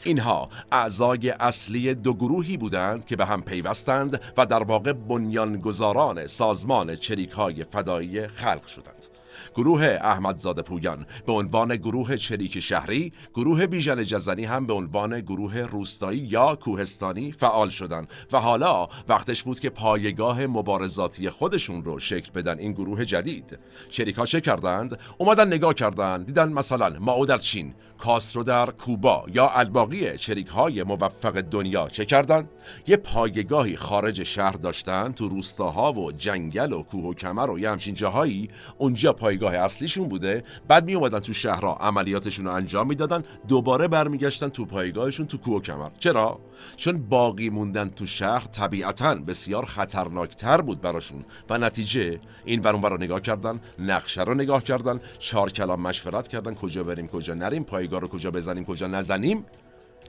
[0.04, 6.96] اینها اعضای اصلی دو گروهی بودند که به هم پیوستند و در واقع بنیانگذاران سازمان
[6.96, 9.06] چریک های فدایی خلق شدند.
[9.54, 15.58] گروه احمدزاده پویان به عنوان گروه چریک شهری گروه بیژن جزنی هم به عنوان گروه
[15.58, 22.30] روستایی یا کوهستانی فعال شدند و حالا وقتش بود که پایگاه مبارزاتی خودشون رو شکل
[22.32, 23.58] بدن این گروه جدید.
[23.90, 27.74] چریکا چه کردند؟ اومدن نگاه کردند دیدن مثلا ماو در چین.
[28.00, 32.48] کاسترو در کوبا یا الباقی چریک های موفق دنیا چه کردن؟
[32.86, 37.70] یه پایگاهی خارج شهر داشتن تو روستاها و جنگل و کوه و کمر و یه
[37.70, 38.50] همچین جاهایی.
[38.78, 40.44] اونجا پایگاه اصلیشون بوده.
[40.68, 43.24] بعد می اومدن تو شهرها عملیاتشون رو انجام می‌دادن.
[43.48, 45.90] دوباره برمیگشتن تو پایگاهشون تو کوه کمر.
[45.98, 46.40] چرا؟
[46.76, 51.24] چون باقی موندن تو شهر طبیعتا بسیار خطرناکتر بود براشون.
[51.50, 56.54] و نتیجه این برون رو نگاه کردن نقشه رو نگاه کردن چهار کلام مشورت کردن
[56.54, 59.44] کجا بریم کجا نریم پایگاه رو کجا بزنیم کجا نزنیم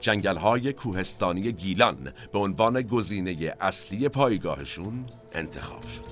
[0.00, 6.02] جنگل های کوهستانی گیلان به عنوان گزینه اصلی پایگاهشون انتخاب شد.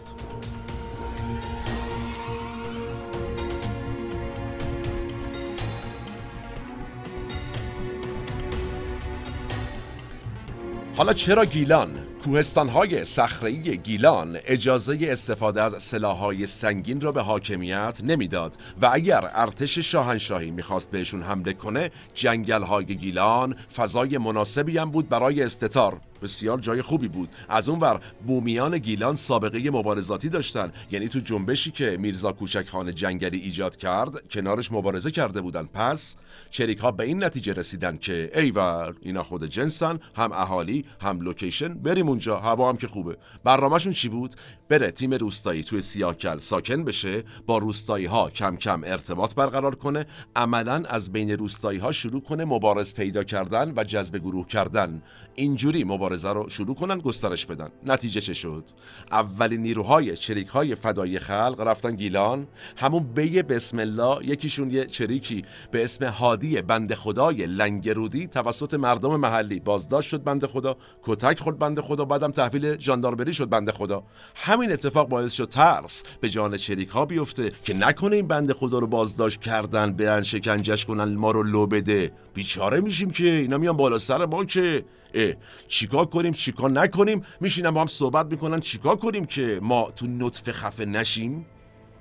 [10.97, 18.57] حالا چرا گیلان کوهستانهای صخره‌ای گیلان اجازه استفاده از سلاحهای سنگین را به حاکمیت نمی‌داد
[18.83, 25.43] و اگر ارتش شاهنشاهی می‌خواست بهشون حمله کنه جنگلهای گیلان فضای مناسبی هم بود برای
[25.43, 26.01] استتار.
[26.23, 27.29] بسیار جای خوبی بود.
[27.49, 30.73] از اون ور بومیان گیلان سابقه مبارزاتی داشتن.
[30.91, 35.69] یعنی تو جنبشی که میرزا کوچک خان جنگلی ایجاد کرد کنارش مبارزه کرده بودن.
[35.75, 36.17] پس
[36.51, 41.75] چریک ها به این نتیجه رسیدن که ایول اینا خود جنسن هم اهالی هم لوکیشن.
[41.75, 43.17] بریم اونجا هوا هم که خوبه.
[43.45, 44.35] برنامهشون چی بود؟
[44.69, 50.07] بره تیم روستایی توی سیاکل ساکن بشه با روستایی ها کم کم ارتباط برقرار کنه.
[50.37, 55.03] عملا از بین روستایی ها شروع کنه مبارز پیدا کردن و جذب گروه کردن.
[55.35, 57.69] اینجوری مبارزه رو شروع کنن گسترش بدن.
[57.87, 58.65] نتیجه چه شد؟
[59.11, 62.47] اولین نیروهای چریک های فدایی خلق رفتن گیلان.
[62.77, 69.17] همون بی بسم الله یکیشون یه چریکی به اسم هادی بند خدای لنگرودی توسط مردم
[69.17, 70.77] محلی بازداشت شد بند خدا.
[71.03, 74.03] کتک خورد بند خدا بعدم تحویل ژاندارمری شد بند خدا.
[74.35, 78.79] همین اتفاق باعث شد ترس به جان چریک ها بیفته که نکنه این بند خدا
[78.79, 82.13] رو بازداشت کردن برن شکنجش کنن ما رو لو بده.
[82.35, 85.35] بیچاره میشیم که اینا میان بالا سر ما که اه.
[85.69, 88.61] چیکار کنیم؟ چیکار نکنیم؟ میشینم با هم صحبت می‌کنن.
[88.61, 91.47] چیکار کنیم که ما تو نطفه خفه نشیم؟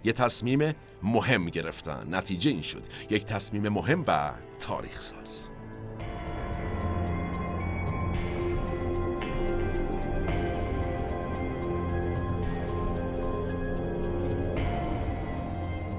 [0.03, 2.07] یه تصمیم مهم گرفتن.
[2.15, 2.83] نتیجه این شد.
[3.09, 5.48] یک تصمیم مهم و تاریخ ساز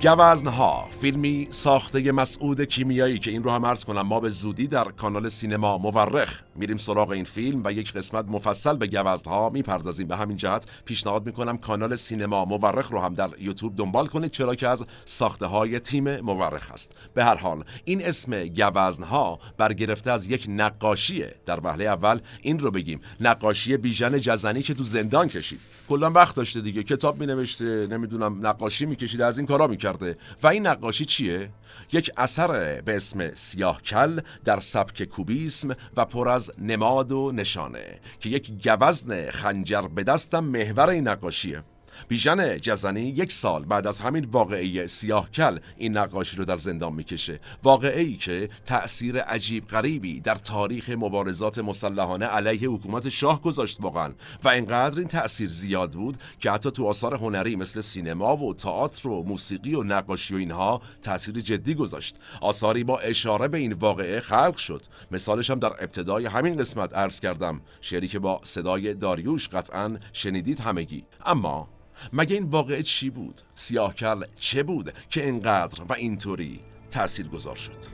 [0.03, 4.85] گوزنها فیلمی ساخته مسعود کیمیایی که این رو هم عرض کنم ما به زودی در
[4.85, 10.07] کانال سینما مورخ میریم سراغ این فیلم و یک قسمت مفصل به گوزنها می‌پردازیم.
[10.09, 14.55] به همین جهت پیشنهاد می‌کنم کانال سینما مورخ رو هم در یوتیوب دنبال کنید چرا
[14.55, 20.27] که از ساخته های تیم مورخ است به هر حال این اسم گوزنها برگرفته از
[20.27, 25.61] یک نقاشیه در وهله اول این رو بگیم نقاشی بیژن جزنی که تو زندان کشید.
[25.89, 30.67] کلا وقت داشته دیگه کتاب مینوشته نمی‌دونم نقاشی می‌کشید از این کارا می‌کرده و این
[30.67, 31.51] نقاشی چیه؟
[31.93, 38.01] یک اثر به اسم سیاه کل در سبک کوبیسم و پر از نماد و نشانه
[38.21, 41.63] که یک گوزن خنجر به دستم محور این نقاشیه.
[42.09, 46.93] بیژن جزنی یک سال بعد از همین واقعه سیاه کل این نقاشی رو در زندان
[46.93, 47.41] می‌کشه.
[47.63, 54.13] واقعه ای که تأثیر عجیب غریبی در تاریخ مبارزات مسلحانه علیه حکومت شاه گذاشت واقعا.
[54.45, 59.09] و اینقدر این تأثیر زیاد بود که حتی تو آثار هنری مثل سینما و تئاتر
[59.09, 62.17] و موسیقی و نقاشی و اینها تأثیر جدی گذاشت.
[62.41, 64.83] آثاری با اشاره به این واقعه خلق شد.
[65.11, 67.61] مثالش هم در ابتدای همین قسمت عرض کردم.
[67.81, 71.05] شعری که با صدای داریوش قطعا شنیدید همگی.
[71.27, 71.69] اما
[72.13, 76.61] مگه این واقعه چی بود؟ سیاهکل چه بود که اینقدر و اینطوری
[76.91, 77.85] تأثیر گذار شد؟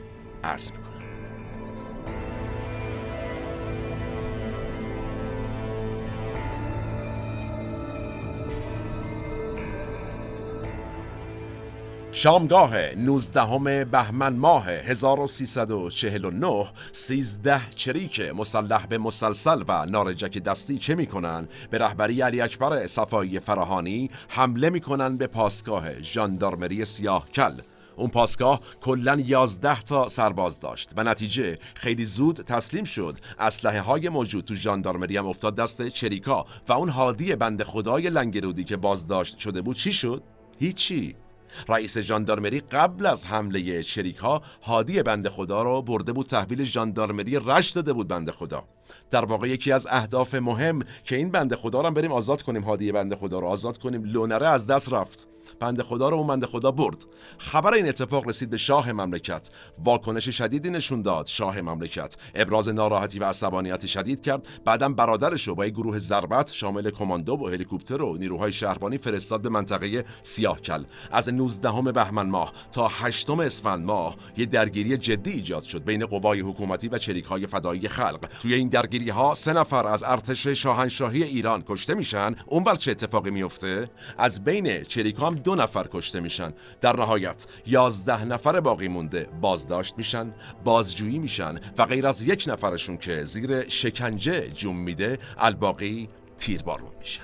[0.44, 0.95] عرض می‌کنم
[12.16, 21.48] شامگاه 19 بهمن ماه 1349 13 چریک مسلح به مسلسل و نارجک دستی چه می‌کنن؟
[21.70, 27.60] به رهبری علی اکبر صفایی فراهانی حمله می‌کنن به پاسگاه ژاندارمری سیاه کل.
[27.96, 30.90] اون پاسگاه کلا 11 تا سرباز داشت.
[30.96, 33.18] و نتیجه خیلی زود تسلیم شد.
[33.38, 38.64] اسلحه های موجود تو ژاندارمری هم افتاد دست چریکا و اون هادی بند خدای لنگرودی
[38.64, 40.22] که بازداشت شده بود چی شد؟
[40.58, 41.16] هیچی.
[41.68, 47.36] رئیس ژاندارمری قبل از حمله شریک ها هادی بند خدا را برده بود تحویل ژاندارمری
[47.36, 48.64] رشت داده بود بند خدا.
[49.10, 52.92] در واقع یکی از اهداف مهم که این بند خدا رو بریم آزاد کنیم هادی
[52.92, 54.04] بند خدا رو آزاد کنیم.
[54.04, 55.28] لونره از دست رفت.
[55.60, 57.04] بند خدا رو اون بند خدا برد.
[57.38, 59.50] خبر این اتفاق رسید به شاه مملکت.
[59.84, 62.16] واکنش شدیدی نشون داد شاه مملکت.
[62.34, 64.48] ابراز ناراحتی و عصبانیت شدید کرد.
[64.64, 69.48] بعدم برادرش رو با گروه ضربت شامل کماندو و هلیکوپتر و نیروهای شهربانی فرستاد به
[69.48, 75.84] منطقه سیاهکل از 19 بهمن ماه تا 8 اسفند ماه یه درگیری جدی ایجاد شد
[75.84, 78.28] بین قوای حکومتی و چریکهای فدایی خلق.
[78.40, 82.34] توی این درگیری ها سه نفر از ارتش شاهنشاهی ایران کشته میشن.
[82.46, 86.52] اونور چه اتفاقی میفته از بین چریکام دو نفر کشته میشن.
[86.80, 90.34] در نهایت یازده نفر باقی مونده بازداشت میشن
[90.64, 96.08] بازجویی میشن و غیر از یک نفرشون که زیر شکنجه جون میده الباقی
[96.38, 97.22] تیربارون میشن.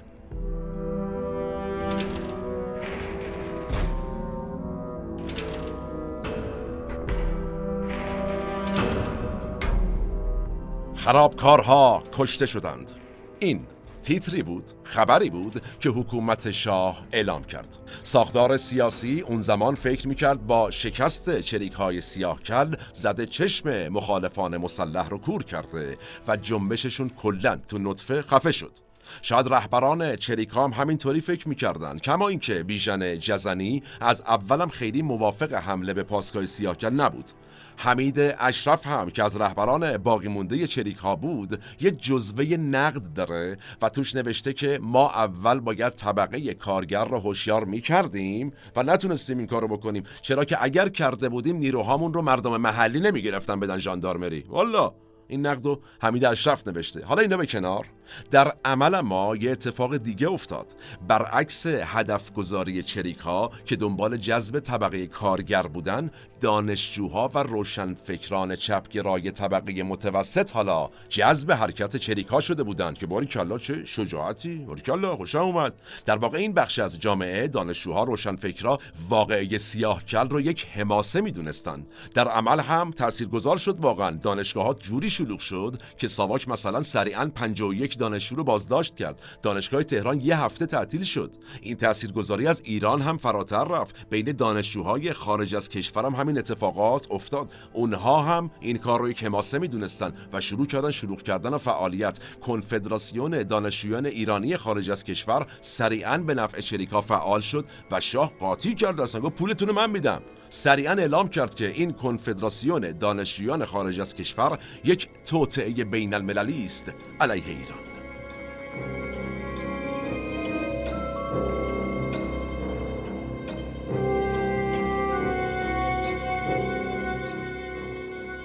[11.05, 12.93] خرابکارها کشته شدند.
[13.39, 13.67] این
[14.03, 17.79] تیتری بود خبری بود که حکومت شاه اعلام کرد.
[18.03, 24.57] ساختار سیاسی اون زمان فکر می‌کرد با شکست چریک های سیاه کل زده چشم مخالفان
[24.57, 25.99] مسلح رو کور کرده
[26.29, 28.73] و جنبششون کلا تو نطفه خفه شد.
[29.23, 35.95] شاید رهبران چریکام همینطوری فکر می‌کردن کما اینکه بیژن جزنی از اولم خیلی موافق حمله
[35.95, 37.31] به پاسگاه سیاهکل نبود.
[37.77, 43.59] حمید اشرف هم که از رهبران باقی مونده چریک ها بود یه جزوه نقد داره
[43.83, 49.47] و توش نوشته که ما اول باید طبقه کارگر رو هوشیار می‌کردیم و نتونستیم این
[49.47, 50.03] کارو بکنیم.
[50.23, 54.45] چرا که اگر کرده بودیم نیروهامون رو مردم محلی نمی‌گرفتن بدن ژاندارمری.
[54.49, 54.95] والا
[55.29, 57.05] این نقد و حمید اشرف نوشته.
[57.05, 57.87] حالا اینا به کنار.
[58.31, 60.75] در عمل ما یه اتفاق دیگه افتاد.
[61.09, 66.11] برعکس هدف گذاری چریک ها که دنبال جذب طبقه کارگر بودن
[66.41, 73.27] دانشجوها و روشنفکران چپگرای طبقه متوسط حالا جذب حرکت چریک ها شده بودند که باری
[73.27, 75.75] کلا چه شجاعتی باری کلا خوشم اومد.
[76.07, 81.87] در واقع این بخش از جامعه دانشجوها روشنفکرا واقعه سیاه کل رو یک حماسه می‌دونستند
[82.15, 84.11] در عمل هم تاثیرگذار شد واقعا.
[84.11, 89.21] دانشگاه ها جوری شلوغ شد که ساواک مثلا سریعا 51 دانشجو رو بازداشت کرد.
[89.43, 91.31] دانشگاه تهران یه هفته تعطیل شد.
[91.63, 94.07] این تاثیرگذاری از ایران هم فراتر رفت.
[94.11, 97.53] بین دانشجوهای خارج از کشورم همین اتفاقات افتاد.
[97.73, 102.19] اونها هم این کار رو یک حماسه می‌دونستن و شروع کردن شروع کردن و فعالیت.
[102.41, 108.75] کنفدراسیون دانشجویان ایرانی خارج از کشور سریعا به نفع چریکا فعال شد و شاه قاطی
[108.75, 109.01] کرد.
[109.01, 110.23] اصلا گفت پولتون من میدم.
[110.51, 116.93] سریعا اعلام کرد که این کنفدراسیون دانشجویان خارج از کشور یک توطعه بین المللی است
[117.21, 117.92] علیه ایران.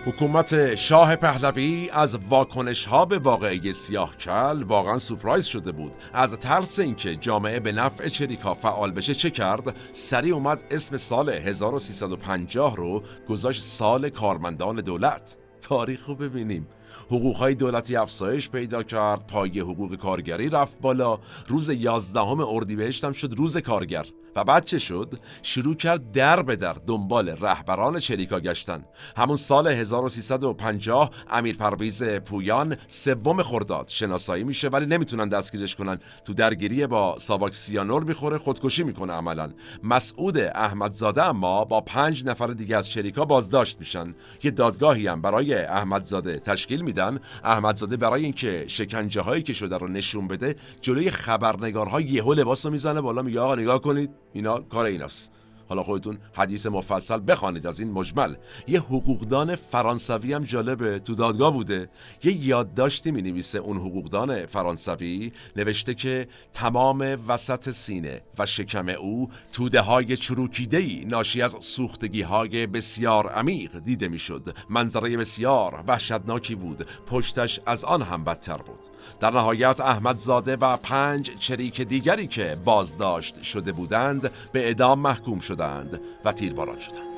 [0.08, 5.92] حکومت شاه پهلوی از واکنش ها به واقعه سیاه کل واقعا سپرایز شده بود.
[6.14, 11.30] از ترس اینکه جامعه به نفع چریکا فعال بشه چه کرد؟ سریع اومد اسم سال
[11.30, 15.38] 1350 رو گذاشت سال کارمندان دولت.
[15.62, 16.68] تاریخ رو ببینیم.
[17.08, 21.20] حقوقهای دولتی افزایش پیدا کرد پای حقوق کارگری رفت بالا.
[21.48, 24.06] روز 11 اردیبهشت هم شد روز کارگر.
[24.38, 28.86] و بعد چه شد؟ شروع کرد در به در دنبال رهبران چریکا گشتن.
[29.18, 36.00] همون سال 1350 امیر پرویز پویان سوم خرداد شناسایی میشه ولی نمی‌تونن دستگیرش کنن.
[36.26, 39.54] تو درگیری با ساواک سیانور می‌خوره خودکشی می‌کنه عملا.
[39.84, 44.16] مسعود احمدزاده اما با پنج نفر دیگه از چریکا بازداشت میشن.
[44.44, 47.20] یه دادگاهی هم برای احمدزاده تشکیل میدن.
[47.44, 52.72] احمدزاده برای اینکه شکنجه هایی که شده رو نشون بده جلوی خبرنگارها یهو لباس رو
[52.72, 54.10] می‌زنه بالا میگه آقا نگاه کنید.
[54.38, 55.32] اینا کار ایناست
[55.70, 58.36] حالا خودتون حدیث مفصل بخوانید از این مجمل.
[58.68, 61.00] یه حقوقدان فرانسوی هم جالبه.
[61.00, 61.90] تو دادگاه بوده.
[62.24, 65.32] یه یادداشتی می نویسه اون حقوقدان فرانسوی.
[65.56, 72.68] نوشته که تمام وسط سینه و شکم او توده های چروکیده ناشی از سوختگی های
[72.68, 74.56] بسیار عمیق دیده می‌شد.
[74.70, 76.88] منظره بسیار وحشتناکی بود.
[77.06, 78.80] پشتش از آن هم بدتر بود.
[79.20, 85.57] در نهایت احمدزاده و پنج چریک دیگری که بازداشت شده بودند به اعدام محکوم شد
[85.58, 87.18] شدند و تیرباران شدند.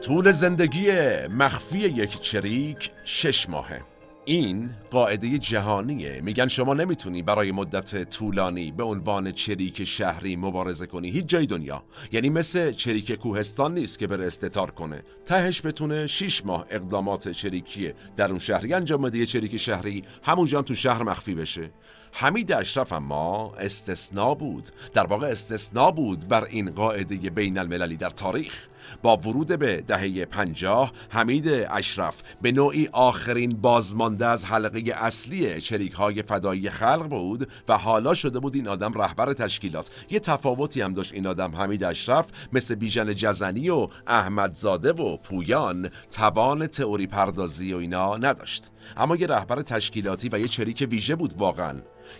[0.00, 0.90] طول زندگی
[1.26, 3.80] مخفی یک چریک شش ماهه.
[4.24, 6.20] این قاعده جهانیه.
[6.20, 11.10] میگن شما نمی‌تونی برای مدت طولانی به عنوان چریک شهری مبارزه کنی.
[11.10, 11.84] هیچ جای دنیا.
[12.12, 15.02] یعنی مثل چریک کوهستان نیست که بره استتار کنه.
[15.24, 19.26] تهش بتونه 6 ماه اقدامات چریکی در اون شهری انجام بده.
[19.26, 21.70] چریک شهری همونجا هم تو شهر مخفی بشه.
[22.12, 24.68] حمید اشرف اما استثنا بود.
[24.92, 28.66] در واقع استثنا بود بر این قاعده بین المللی در تاریخ.
[29.02, 35.92] با ورود به دهه پنجاه حمید اشرف به نوعی آخرین بازمانده از حلقه اصلی چریک
[35.92, 39.90] های فدایی خلق بود و حالا شده بود این آدم رهبر تشکیلات.
[40.10, 45.90] یه تفاوتی هم داشت این آدم حمید اشرف مثل بیژن جزنی و احمدزاده و پویان
[46.10, 48.70] توان تئوری پردازی و اینا نداشت.
[48.96, 51.74] اما یه رهبر تشکیلاتی و یه چریک ویژه بود واقعا.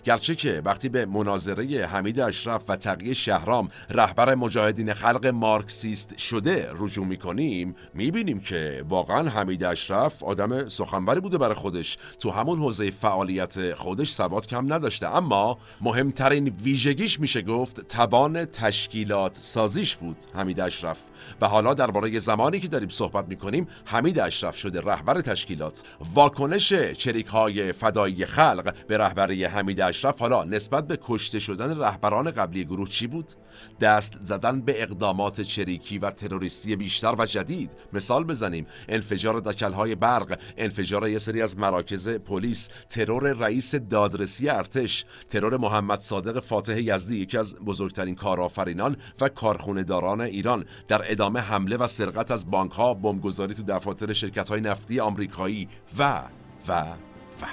[0.04, 6.68] گرچه که وقتی به مناظره حمید اشرف و تقیه شهرام رهبر مجاهدین خلق مارکسیست شده
[6.78, 11.98] رجوع می‌کنیم می‌بینیم که واقعا حمید اشرف آدم سخنوری بوده برای خودش.
[12.18, 15.16] تو همون حوزه فعالیت خودش سواد کم نداشته.
[15.16, 20.98] اما مهمترین ویژگیش میشه گفت توان تشکیلات سازیش بود حمید اشرف.
[21.40, 25.82] و حالا درباره زمانی که داریم صحبت می‌کنیم حمید اشرف شده رهبر تشکیلات.
[26.14, 32.30] واکنش چریک های فدایی خلق به رهبری حمید اشرف حالا نسبت به کشته شدن رهبران
[32.30, 33.32] قبلی گروه چی بود؟
[33.80, 37.70] دست زدن به اقدامات چریکی و تروریستی بیشتر و جدید.
[37.92, 45.04] مثال بزنیم انفجار دکلهای برق انفجار یه سری از مراکز پلیس ترور رئیس دادرسی ارتش
[45.28, 50.64] ترور محمد صادق فاتح یزدی یکی از بزرگترین کارآفرینان و کارخونهداران ایران.
[50.88, 55.68] در ادامه حمله و سرقت از بانک ها بمبگذاری تو دفاتر شرکت های نفتی آمریکایی
[55.98, 56.22] و
[56.68, 57.46] و و.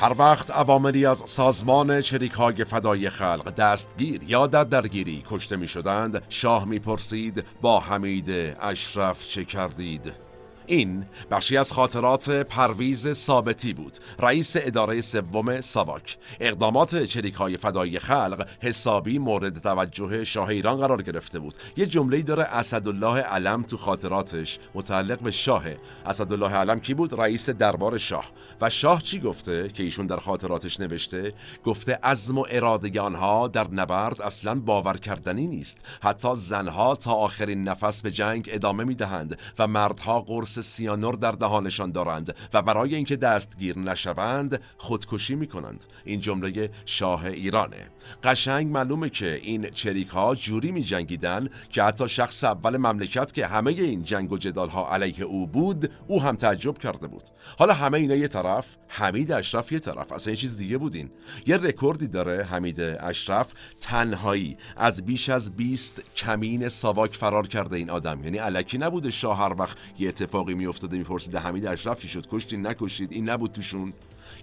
[0.00, 5.68] هر وقت عواملی از سازمان چریک های فدای خلق دستگیر یا در درگیری کشته می
[5.68, 8.30] شدند شاه می پرسید با حمید
[8.60, 10.29] اشرف چه کردید؟
[10.70, 13.98] این بخشی از خاطرات پرویز ثابتی بود.
[14.18, 16.18] رئیس اداره سوم ساواک.
[16.40, 21.54] اقدامات چریک های فدایی خلق حسابی مورد توجه شاه ایران قرار گرفته بود.
[21.76, 25.62] یه جمله داره اسدالله علم تو خاطراتش متعلق به شاه.
[26.06, 28.30] اسدالله علم کی بود؟ رئیس دربار شاه.
[28.60, 33.70] و شاه چی گفته که ایشون در خاطراتش نوشته؟ گفته عزم و اراده آنها در
[33.70, 35.78] نبرد اصلا باور کردنی نیست.
[36.02, 41.92] حتی زنها تا آخرین نفس به جنگ ادامه می‌دهند و مردها قرص سیانور در دهانشان
[41.92, 47.90] دارند و برای اینکه دستگیر نشوند خودکشی می کنند این جمله شاه ایرانه.
[48.24, 53.46] قشنگ معلومه که این چریک ها جوری می جنگیدن که حتی شخص اول مملکت که
[53.46, 57.22] همه این جنگ و جدال ها علیه او بود او هم تعجب کرده بود.
[57.58, 60.12] حالا همه اینا یه طرف حمید اشرف یه طرف.
[60.12, 61.10] اصلا یه چیز دیگه بودین.
[61.46, 67.90] یه رکوردی داره حمید اشرف تنهایی از بیش از 20 کمین ساواک فرار کرده این
[67.90, 68.24] آدم.
[68.24, 70.12] یعنی علکی نبوده شاه هر وقت یه
[70.50, 73.92] اتفاقی میافتاده می‌پرسید حمید اشرف چی شد؟ کشتین؟ نکشید این نبود توشون؟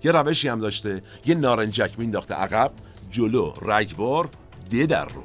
[0.04, 2.72] یه روشی هم داشته یه نارنجک مینداخته عقب
[3.12, 4.30] جلو رگبار
[4.70, 5.24] ده در رو.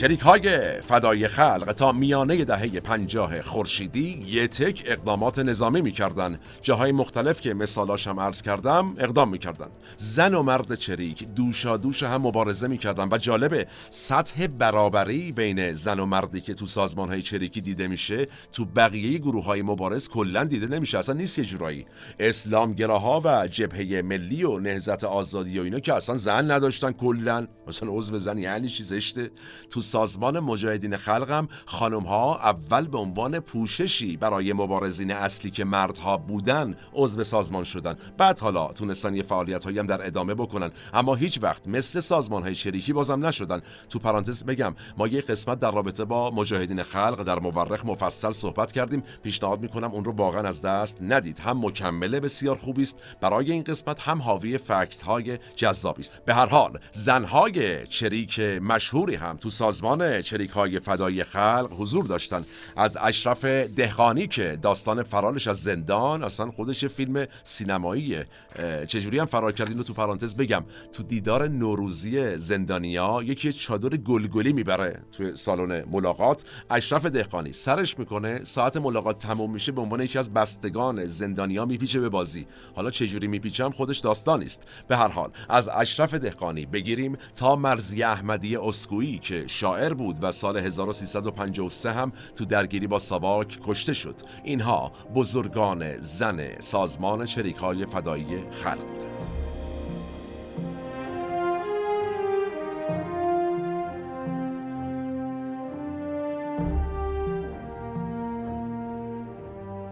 [0.00, 6.92] شریک های فدای خلق تا میانه دهه پنجاه خورشیدی یه تک اقدامات نظامی می‌کردن جاهای
[6.92, 12.22] مختلف که مثالاش هم عرض کردم اقدام می‌کردن زن و مرد چریک دوشا دوش هم
[12.22, 17.60] مبارزه می‌کردن و جالبه سطح برابری بین زن و مردی که تو سازمان های چریکی
[17.60, 20.98] دیده میشه تو بقیه گروه های مبارز کلا دیده نمیشه.
[20.98, 21.86] اصلا نیست یه جورایی.
[22.20, 27.46] اسلامگراها و جبهه ملی و نهزت آزادی و اینا که اصلا زن نداشتن کلا.
[27.68, 29.30] مثلا عضو زن یعنی چی زشته؟
[29.70, 36.16] تو سازمان مجاهدین خلقم خانم ها اول به عنوان پوششی برای مبارزین اصلی که مردها
[36.16, 37.96] بودن عضو سازمان شدن.
[38.18, 40.70] بعد حالا تونستن یه فعالیت هایی هم در ادامه بکنن.
[40.94, 43.60] اما هیچ وقت مثل سازمان های چریکی بازم نشدن.
[43.88, 48.72] تو پرانتز بگم ما یه قسمت در رابطه با مجاهدین خلق در مورخ مفصل صحبت
[48.72, 49.02] کردیم.
[49.22, 51.38] پیشنهاد می‌کنم اون رو واقعا از دست ندید.
[51.38, 52.96] هم مکمله بسیار خوبی است.
[53.20, 56.20] برای این قسمت هم حاوی فکت های جذابی است.
[56.24, 62.06] به هر حال زنهای چریک مشهوری هم تو سازمان سازمان چریک های فدای خلق حضور
[62.06, 62.44] داشتن.
[62.76, 68.26] از اشرف دهقانی که داستان فرارش از زندان اصلا خودش فیلم سینماییه
[68.86, 70.64] چجوری هم فرار کردین تو پرانتز بگم.
[70.92, 76.44] تو دیدار نوروزی زندانیا یکی چادر گلگلی می‌بره توی سالن ملاقات.
[76.70, 82.00] اشرف دهقانی سرش می‌کنه ساعت ملاقات تموم میشه به عنوان یکی از بستگان زندانیا میپیچه
[82.00, 82.46] به بازی.
[82.76, 84.62] حالا چجوری میپیچم خودش داستانی است.
[84.88, 90.32] به هر حال از اشرف دهقانی بگیریم تا مرزی احمدی اسکویی که شاعر بود و
[90.32, 94.14] سال 1353 هم تو درگیری با ساواک کشته شد.
[94.44, 99.39] اینها بزرگان زن سازمان شریک های فدایی خلق بودند.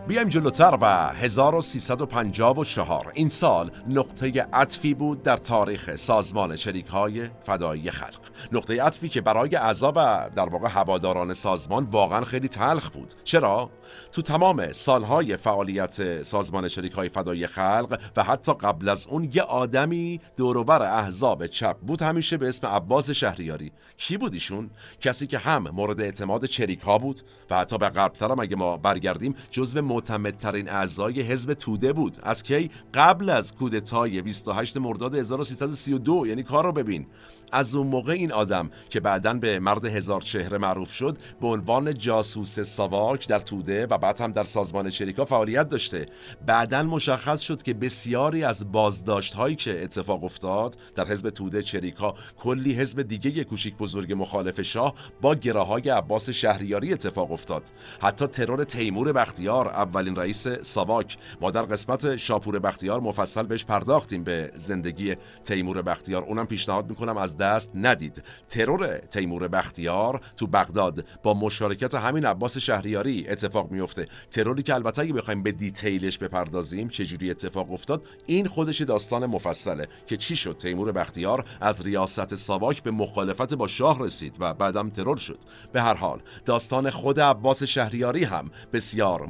[0.09, 7.91] بیایم جلوتر و 1354 این سال نقطه عطفی بود در تاریخ سازمان شریک های فدایی
[7.91, 8.21] خلق.
[8.53, 13.13] نقطه عطفی که برای اعضا و در واقع هواداران سازمان واقعا خیلی تلخ بود.
[13.25, 13.71] چرا؟
[14.13, 19.43] تو تمام سالهای فعالیت سازمان شریک های فدایی خلق و حتی قبل از اون یه
[19.43, 23.73] آدمی دوروبر احزاب چپ بود همیشه به اسم عباس شهریاری.
[23.97, 28.31] کی بود ایشون؟ کسی که هم مورد اعتماد چریک ها بود و حتی به غربتر
[28.31, 32.19] هم اگه ما برگردیم جزو معتمدترین اعضای حزب توده بود.
[32.23, 37.07] از کی؟ قبل از کودتای 28 مرداد 1332 یعنی کار رو ببین.
[37.53, 41.95] از اون موقع این آدم که بعدا به مرد هزار چهره معروف شد به عنوان
[41.95, 46.07] جاسوس ساواک در توده و بعد هم در سازمان چریکا فعالیت داشته.
[46.47, 52.15] بعدا مشخص شد که بسیاری از بازداشت هایی که اتفاق افتاد در حزب توده چریکا
[52.37, 57.63] کلی حزب دیگه کوچیک بزرگ مخالف شاه با گراهای عباس شهریاری اتفاق افتاد.
[58.01, 61.19] حتی ترور تیمور بختیار اولین رئیس ساواک.
[61.41, 66.23] ما در قسمت شاپور بختیار مفصل بهش پرداختیم به زندگی تیمور بختیار.
[66.23, 68.23] اونم پیشنهاد می‌کنم از دست ندید.
[68.49, 75.03] ترور تیمور بختیار تو بغداد با مشارکت همین عباس شهریاری اتفاق میفته تروری که البته
[75.03, 80.37] اگه بخوایم به detail ش بپردازیم چجوری اتفاق افتاد؟ این خودش داستان مفصله که چی
[80.37, 85.39] شد؟ تیمور بختیار از ریاست ساواک به مخالفت با شاه رسید و بعدم ترور شد.
[85.73, 89.27] به هر حال داستان خود عباس شهریاری هم بسیار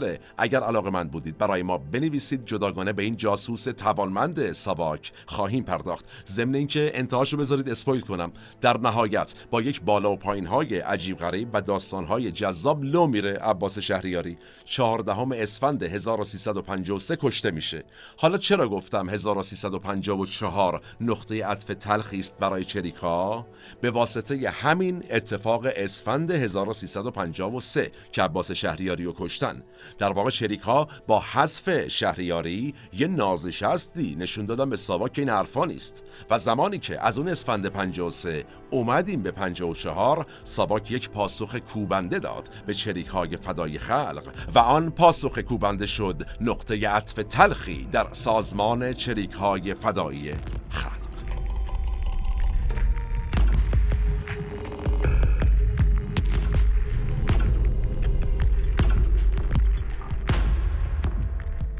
[0.00, 1.38] مفصله اگر علاقه‌مند بودید.
[1.38, 6.04] برای ما بنویسید جداگانه به این جاسوس توانمند ساواک خواهیم پرداخت.
[6.26, 8.32] ضمن اینکه انتهاشو بذارید spoil کنم.
[8.60, 13.06] در نهایت با یک بالا و پایین های عجیب غریب و داستان های جذاب لو
[13.06, 14.36] میره عباس شهریاری.
[14.64, 17.84] چهاردهم اسفند 1353 کشته میشه.
[18.16, 23.46] حالا چرا گفتم 1354 نقطه عطف تلخی است برای چریکا؟
[23.80, 29.62] به واسطه همین اتفاق اسفند 1353 که عباس شهریاری رو کشتن.
[29.98, 35.64] در واقع چریکا با حذف شهریاری یه نازشستی نشون دادن به ساواک که این حرفا
[35.64, 36.04] نیست.
[36.30, 42.50] و زمانی که از اون اسفند 53 اومدیم به 54 ساواک یک پاسخ کوبنده داد
[42.66, 48.92] به چریک های فدای خلق و آن پاسخ کوبنده شد نقطه عطف تلخی در سازمان
[48.92, 50.32] چریک های فدایی
[50.70, 50.99] خلق.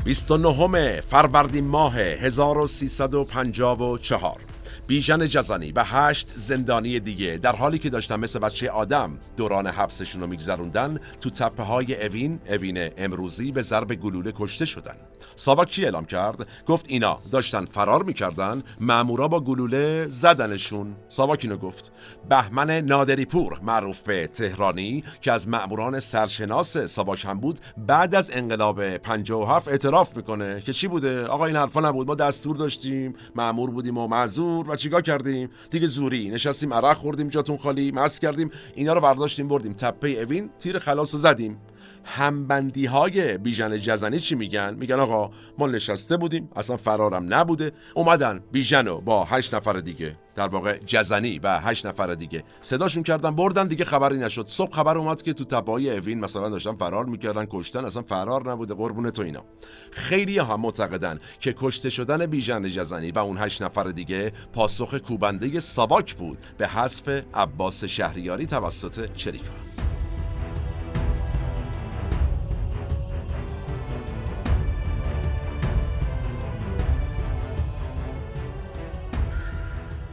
[0.04, 4.40] بیست و فروردین ماه 1354
[4.86, 10.22] بیژن جزانی و هشت زندانی دیگه در حالی که داشتن مثل بچه آدم دوران حبسشون
[10.22, 14.96] رو میگذروندن تو تپه های اوین اوین امروزی به ضرب گلوله کشته شدن.
[15.36, 20.96] ساواک چی اعلام کرد؟ گفت اینا داشتن فرار می‌کردن مامورا با گلوله زدنشون.
[21.08, 21.92] ساواک اینو گفت.
[22.28, 28.30] بهمن نادری پور معروف به تهرانی که از ماموران سرشناس ساواک هم بود بعد از
[28.34, 33.70] انقلاب 57 اعتراف می‌کنه که چی بوده؟ آقا این حرفا نبود ما دستور داشتیم مامور
[33.70, 34.70] بودیم و معذور.
[34.70, 38.50] و چیکار کردیم؟ دیگه زوری نشستیم عرق خوردیم جاتون خالی مس کردیم.
[38.74, 41.58] اینا رو برداشتیم بردیم تپه اوین تیر خلاص زدیم.
[42.04, 47.72] همبندی های بیژن جزنی چی میگن؟ میگن آقا ما نشسته بودیم اصلا فرارم نبوده.
[47.94, 53.30] اومدن بیژن با هشت نفر دیگه در واقع جزنی و هشت نفر دیگه صداشون کردن
[53.30, 54.46] بردن دیگه خبری نشد.
[54.46, 58.74] صبح خبر اومد که تو تپه‌های اوین مثلا داشتن فرار می‌کردن کشتن اصلا فرار نبوده.
[58.74, 59.44] قربون تو اینا.
[59.90, 65.60] خیلی هم معتقدن که کشته شدن بیژن جزنی و اون هشت نفر دیگه پاسخ کوبنده
[65.60, 69.69] ساواک بود به حذف عباس شهریاری توسط چریکا.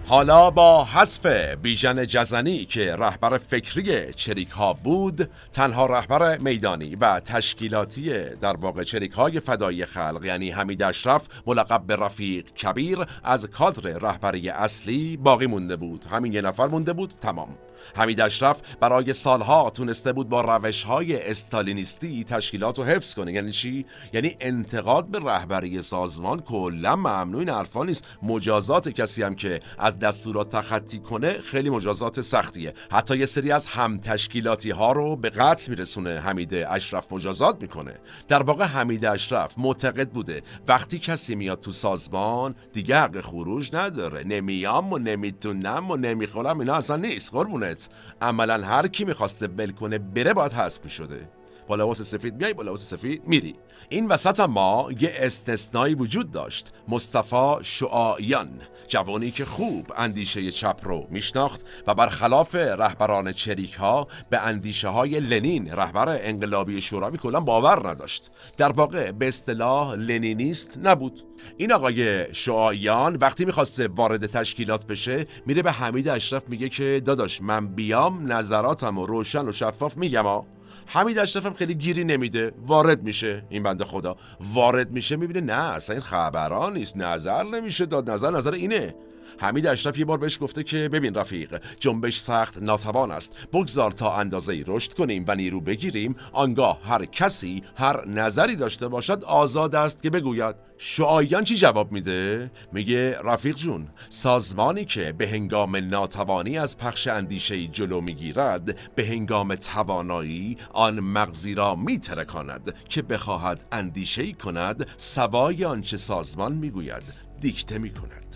[0.09, 1.25] حالا با حذف
[1.61, 8.83] بیژن جزنی که رهبر فکری چریک ها بود تنها رهبر میدانی و تشکیلاتی در واقع
[8.83, 15.17] چریک های فدایی خلق یعنی حمید اشرف ملقب به رفیق کبیر از کادر رهبری اصلی
[15.17, 16.05] باقی مونده بود.
[16.11, 17.57] همین یه نفر مونده بود تمام.
[17.95, 23.33] حمید اشرف برای سالها تونسته بود با روش های استالینیستی تشکیلات رو حفظ کنه.
[23.33, 28.05] یعنی چی؟ یعنی انتقاد به رهبری سازمان کلا ممنوع این نیست.
[28.23, 32.73] مجازات کسی هم که از دستورات تخطی کنه خیلی مجازات سختیه.
[32.91, 37.93] حتی یه سری از هم تشکیلاتی ها رو به قتل میرسونه حمید اشرف مجازات می‌کنه.
[38.27, 44.23] در واقع حمید اشرف معتقد بوده وقتی کسی میاد تو سازمان دیگه حق خروج نداره.
[44.23, 47.89] نمیام و نمی‌تونم و نمی‌خورم اینا اصلا نیست قربونت.
[48.21, 51.29] عملا هر کی می‌خواسته بل کنه بره باید حذف شده
[51.67, 53.55] با لباس سفید میای با لباس سفید میری.
[53.89, 56.71] این وسط ما یه استثنایی وجود داشت.
[56.87, 64.39] مصطفی شعایان جوانی که خوب اندیشه چپ رو میشناخت و برخلاف رهبران چریک ها به
[64.39, 68.31] اندیشه های لنین رهبر انقلابی شوروی کلا باور نداشت.
[68.57, 71.21] در واقع به اصطلاح لنینیست نبود.
[71.57, 77.41] این آقای شعایان وقتی می‌خواسته وارد تشکیلات بشه میره به حمید اشرف میگه که داداش
[77.41, 82.51] من بیام نظراتم و روشن و شفاف میگم حمید اشرف خیلی گیری نمیده.
[82.65, 84.15] وارد میشه این بنده خدا.
[84.53, 86.97] وارد میشه می‌بینه نه اصلا این خبران نیست.
[86.97, 88.09] نظر نمیشه داد.
[88.09, 88.95] نظر نظر اینه.
[89.39, 93.47] حمید اشرف یه بار بهش گفته که ببین رفیق جنبش سخت ناتوان است.
[93.53, 96.15] بگذار تا اندازه رشد کنیم و نیرو بگیریم.
[96.33, 102.51] آنگاه هر کسی هر نظری داشته باشد آزاد است که بگوید شعایان چی جواب میده؟
[102.73, 109.55] میگه رفیق جون سازمانی که به هنگام ناتوانی از پخش اندیشه جلو می‌گیرد به هنگام
[109.55, 117.03] توانایی آن مغزی را میترکاند که بخواهد اندیشه کند سوای آنچه سازمان می‌گوید
[117.41, 118.26] دیکته می‌کند.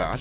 [0.00, 0.18] بله.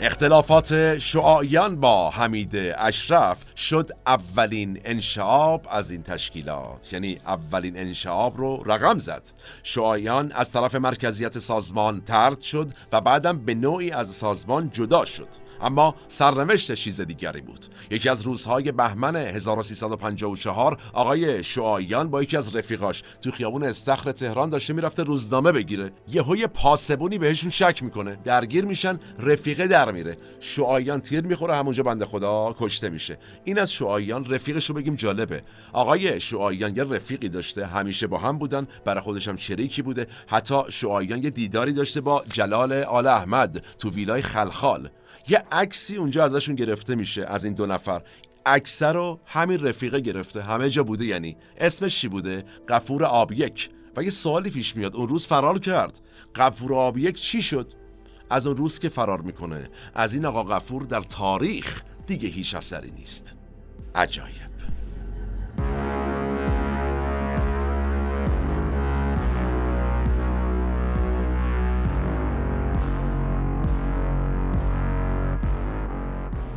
[0.00, 6.92] اختلافات شعایان با حمید اشرف شد اولین انشعاب از این تشکیلات.
[6.92, 9.30] یعنی اولین انشعاب رو رقم زد.
[9.62, 15.28] شعایان از طرف مرکزیت سازمان ترد شد و بعدم به نوعی از سازمان جدا شد.
[15.60, 17.64] اما سرنوشت چیز دیگری بود.
[17.90, 24.50] یکی از روزهای بهمن 1354 آقای شعایان با یکی از رفیقاش تو خیابون استخر تهران
[24.50, 25.92] داشته می‌رفته روزنامه بگیره.
[26.08, 28.18] یهو پاسبونی بهشون شک می‌کنه.
[28.24, 30.16] درگیر میشن رفیقه در میره.
[30.40, 33.18] شعایان تیر می‌خوره همونجا بنده خدا کشته میشه.
[33.44, 35.42] این از شعایان رفیقش رو بگیم جالبه.
[35.72, 40.06] آقای شعایان یه رفیقی داشته همیشه با هم بودن برای خودش هم شریکی بوده.
[40.26, 44.90] حتی شعایان یه دیداری داشته با جلال آل احمد تو ویلای خلخال.
[45.28, 48.02] یه عکسی اونجا ازشون گرفته میشه از این دو نفر.
[48.46, 50.42] اکثر رو همین رفیقه گرفته.
[50.42, 51.36] همه جا بوده یعنی.
[51.58, 53.70] اسمش چی بوده؟ قفور آب یک.
[53.96, 54.96] و یه سوالی پیش میاد.
[54.96, 56.00] اون روز فرار کرد.
[56.34, 57.72] قفور آب یک چی شد؟
[58.30, 59.68] از اون روز که فرار می‌کنه.
[59.94, 63.34] از این آقا غفور در تاریخ دیگه هیچ اثری نیست.
[63.94, 64.67] عجایب.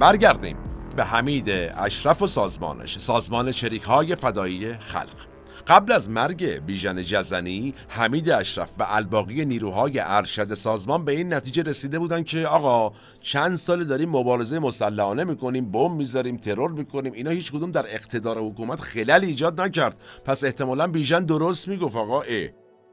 [0.01, 0.57] برگردیم
[0.95, 5.27] به حمید اشرف و سازمانش سازمان شریک های فدایی خلق.
[5.67, 11.63] قبل از مرگ بیژن جزنی حمید اشرف و الباقی نیروهای ارشد سازمان به این نتیجه
[11.63, 17.31] رسیده بودند که آقا چند سال داریم مبارزه مسلحانه می‌کنیم بم می‌ذاریم ترور می‌کنیم اینا
[17.31, 19.97] هیچ کدوم در اقتدار حکومت خلل ایجاد نکرد.
[20.25, 22.21] پس احتمالا بیژن درست می‌گفت آقا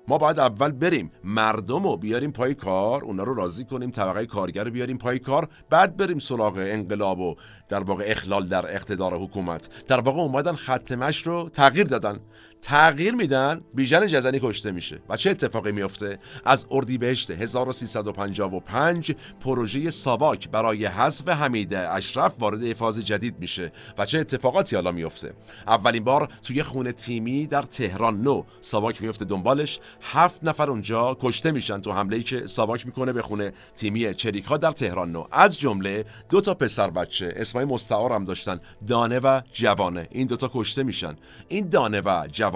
[0.09, 4.65] ما باید اول بریم مردم رو بیاریم پای کار اونا رو راضی کنیم طبقه کارگر
[4.65, 7.35] رو بیاریم پای کار بعد بریم سراغ انقلاب و
[7.69, 9.69] در واقع اخلال در اقتدار حکومت.
[9.89, 10.93] در واقع اومدن خط
[11.25, 12.21] رو تغییر دادن.
[12.63, 15.01] تغییر میدن بیژن جزنی کشته میشه.
[15.09, 22.99] و چه اتفاقی میفته؟ از اردیبهشت 1355 پروژه ساواک برای حذف حمید اشرف وارد فاز
[22.99, 23.73] جدید میشه.
[23.99, 25.33] و چه اتفاقاتی حالا میفته؟
[25.67, 28.45] اولین بار توی خونه تیمی در تهران نو.
[28.61, 29.81] ساواک میفته دنبالش.
[30.03, 34.45] هفت نفر اونجا کشته میشن تو حمله ای که ساواک می‌کنه به خونه تیمی چریک
[34.45, 35.27] ها در تهران نو.
[35.33, 40.09] از جمله دو تا پسر بچه اسمای مستعار هم داشتن دانه و جوانه.
[40.11, 41.17] این دوتا کشته میشن.
[41.49, 42.48] این دانه و جوانه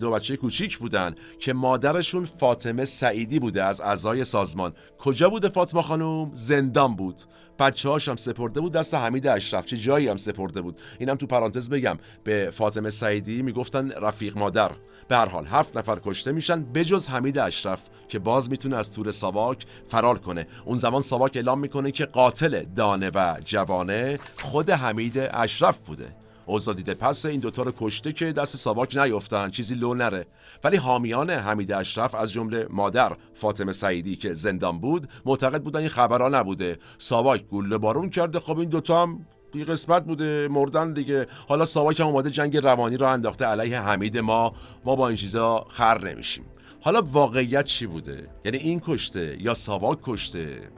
[0.00, 4.72] دو بچه کوچیک بودن که مادرشون فاطمه سعیدی بوده از اعضای سازمان.
[4.98, 7.20] کجا بوده فاطمه خانم؟ زندان بود.
[7.58, 9.66] بچه هم سپرده بود دست حمید اشرف.
[9.66, 11.98] چه جایی هم سپرده بود؟ اینم تو پرانتز بگم.
[12.24, 14.70] به فاطمه سعیدی می‌گفتن رفیق مادر.
[15.08, 19.12] به هر حال هفت نفر کشته میشن بجز حمید اشرف که باز می‌تونه از تور
[19.12, 20.46] ساواک فرار کنه.
[20.64, 26.25] اون زمان ساواک اعلام می‌کنه که قاتل دانه و جوانه خود حمید اشرف بوده.
[26.46, 30.26] اوضاع دیده پس این دوتا رو کشته که دست ساواک نیفتن چیزی لو نره.
[30.64, 35.88] ولی حامیان حمید اشرف از جمله مادر فاطمه سعیدی که زندان بود معتقد بودن این
[35.88, 36.78] خبرها نبوده.
[36.98, 38.40] ساواک گوله بارون کرده.
[38.40, 40.48] خب این دوتا هم بی قسمت بوده.
[40.48, 41.26] مردن دیگه.
[41.48, 44.52] حالا ساواک هم اومده جنگ روانی رو انداخته علیه حمید ما.
[44.84, 46.44] ما با این چیزا خر نمیشیم.
[46.80, 50.70] حالا واقعیت چی بوده؟ یعنی این کشته یا ساواک کشته؟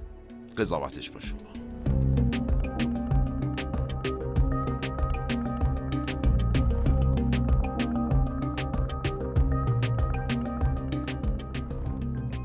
[0.57, 1.68] قضاوتش با شما.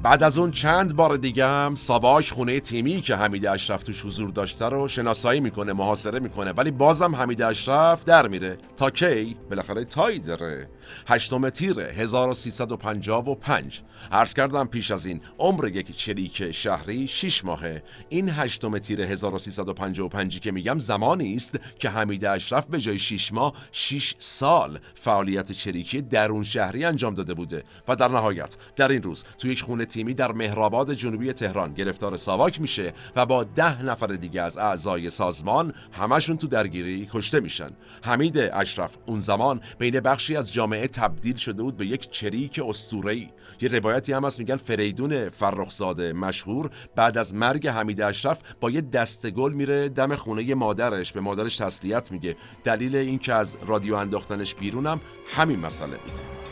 [0.04, 4.30] بعد از اون چند بار دیگه هم ساواک خونه تیمی که حمید اشرف توش حضور
[4.30, 8.58] داشته رو شناسایی می‌کنه محاصره می‌کنه ولی بازم حمید اشرف در میره.
[8.78, 10.70] تا کی؟ بالاخره تایی داره
[11.08, 13.82] هشتم تیر 1355
[14.12, 17.84] عرض کردم پیش از این عمر یک چریک شهری 6 ماهه.
[18.10, 23.54] این هشتم تیر 1355 که میگم زمانی است که حمید اشرف به جای 6 ماه
[23.72, 27.64] 6 سال فعالیت چریکی درون شهری انجام داده بوده.
[27.88, 32.18] و در نهایت در این روز توی یک خونه تیمی در مهرآباد جنوبی تهران گرفتار
[32.18, 37.70] ساواک میشه و با ده نفر دیگه از اعضای سازمان همشون تو درگیری کشته میشن.
[38.04, 43.30] حمید اشرف اون زمان بین بخشی از جامعه تبدیل شده بود به یک چریک اسطوره‌ای.
[43.62, 48.82] یه روایتی هم هست میگن فریدون فرخزاده مشهور بعد از مرگ حمید اشرف با یه
[48.82, 52.36] دسته گل میره دم خونه مادرش به مادرش تسلیت میگه.
[52.64, 55.02] دلیل اینکه از رادیو انداختنش بیرونم
[55.36, 56.43] همین مسئله بود.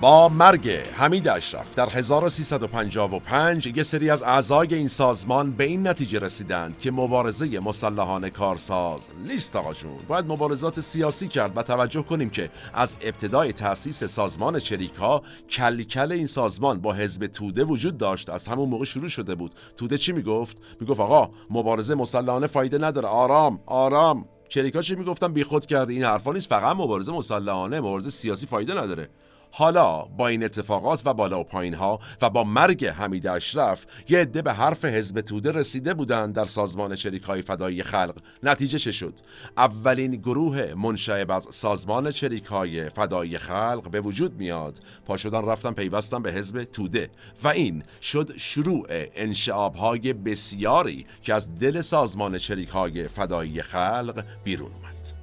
[0.00, 6.18] با مرگ حمید اشرف در 1355 یه سری از اعضای این سازمان به این نتیجه
[6.18, 9.98] رسیدند که مبارزه مسلحانه کارساز نیست آقا جون.
[10.08, 15.82] باید مبارزات سیاسی کرد و توجه کنیم که از ابتدای تأسیس سازمان چریک ها کل
[15.82, 18.30] کل این سازمان با حزب توده وجود داشت.
[18.30, 19.54] از همون موقع شروع شده بود.
[19.76, 23.08] توده چی می‌گفت؟ می‌گفت آقا مبارزه مسلحانه فایده نداره.
[23.08, 24.28] آرام آرام.
[24.48, 26.48] چریکا چی می‌گفتن؟ بیخود کرده این حرفا نیست.
[26.48, 29.08] فقط مبارزه مسلحانه مبارزه سیاسی فایده نداره.
[29.50, 34.18] حالا با این اتفاقات و بالا و پایین ها و با مرگ حمید اشرف یه
[34.18, 38.16] عده به حرف حزب توده رسیده بودند در سازمان شریک های فدایی خلق.
[38.42, 39.14] نتیجه چه شد؟
[39.56, 44.78] اولین گروه منشعب از سازمان شریک های فدایی خلق به وجود میاد.
[45.06, 47.10] پا شدن رفتن پیوستن به حزب توده
[47.44, 54.24] و این شد شروع انشعاب های بسیاری که از دل سازمان شریک های فدایی خلق
[54.44, 55.17] بیرون اومد.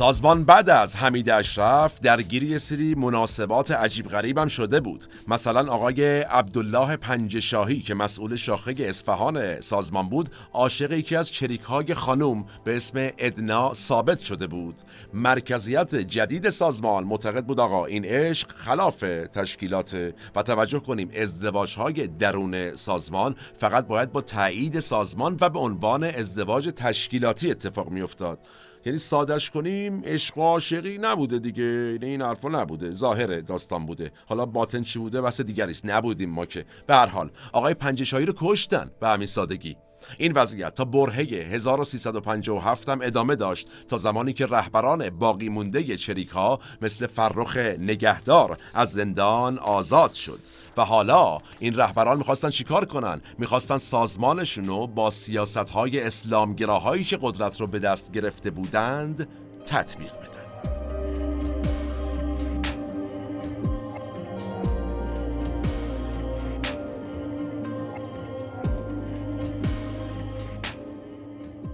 [0.00, 5.04] سازمان بعد از حمید اشرف درگیری سری مناسبات عجیب غریبم شده بود.
[5.28, 11.94] مثلا آقای عبدالله پنجشاهی که مسئول شاخه اصفهان سازمان بود عاشق یکی از چریک های
[11.94, 14.74] خانوم به اسم ادنا ثابت شده بود.
[15.14, 19.00] مرکزیت جدید سازمان معتقد بود آقا این عشق خلاف
[19.32, 25.58] تشکیلات و توجه کنیم ازدواج های درون سازمان فقط باید با تایید سازمان و به
[25.58, 28.38] عنوان ازدواج تشکیلاتی اتفاق میافتاد.
[28.84, 31.62] یعنی سادش کنیم عشق و عاشقی نبوده دیگه.
[31.62, 32.90] یعنی این حرفا نبوده.
[32.90, 34.12] ظاهر داستان بوده.
[34.26, 36.64] حالا باطن چی بوده؟ بس دیگری است نبودیم ما که.
[36.86, 39.76] به هر حال آقای پنجشاهی رو کشتن به همین سادگی.
[40.18, 41.16] این وضعیت تا برهه
[41.52, 48.58] 1357 هم ادامه داشت تا زمانی که رهبران باقی مونده چریک ها مثل فرخ نگهدار
[48.74, 50.40] از زندان آزاد شد.
[50.76, 57.18] و حالا این رهبران می‌خواستن چیکار کنن؟ می‌خواستن سازمانشون رو با سیاست های اسلامگراهایی که
[57.22, 59.28] قدرت رو به دست گرفته بودند
[59.64, 60.40] تطبیق بدن.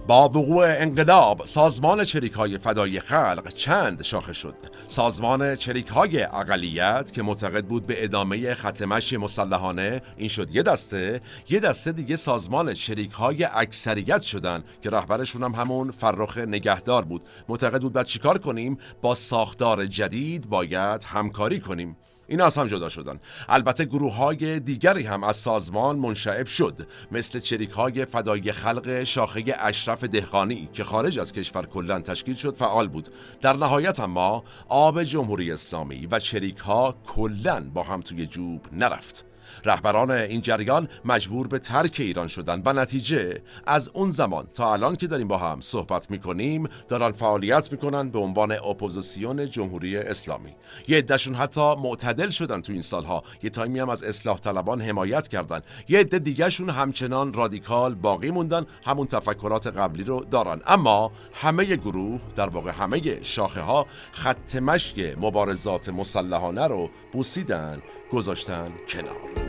[0.07, 4.55] با وقوع انقلاب سازمان چریک های فدای خلق چند شاخه شد.
[4.87, 11.21] سازمان چریک های اقلیت که معتقد بود به ادامه ختمش مسلحانه این شد یه دسته
[11.49, 17.21] یه دسته دیگه سازمان چریک های اکثریت شدن که رهبرشون هم همون فرخ نگهدار بود.
[17.49, 21.97] معتقد بود باید چیکار کنیم؟ با ساختار جدید باید همکاری کنیم.
[22.27, 23.19] این از هم جدا شدن.
[23.49, 26.87] البته گروه های دیگری هم از سازمان منشعب شد.
[27.11, 32.55] مثل چریک های فدایی خلق شاخه اشرف دهقانی که خارج از کشور کلا تشکیل شد
[32.55, 33.07] فعال بود.
[33.41, 39.26] در نهایت اما آب جمهوری اسلامی و چریک ها کلا با هم توی جوب نرفت.
[39.65, 42.61] رهبران این جریان مجبور به ترک ایران شدن.
[42.65, 47.71] و نتیجه از اون زمان تا الان که داریم با هم صحبت می‌کنیم دارن فعالیت
[47.71, 50.55] می‌کنن به عنوان اپوزیسیون جمهوری اسلامی.
[50.87, 53.23] یه عدهشون حتی معتدل شدن تو این سالها.
[53.43, 55.61] یه تایمی هم از اصلاح طلبان حمایت کردن.
[55.89, 58.65] یه عده دیگهشون همچنان رادیکال باقی موندن.
[58.85, 60.61] همون تفکرات قبلی رو دارن.
[60.67, 67.81] اما همه گروه در واقع همه شاخه ها خط مشی مبارزات مسلحانه رو بوسیدن
[68.11, 69.47] گذاشتن کنار.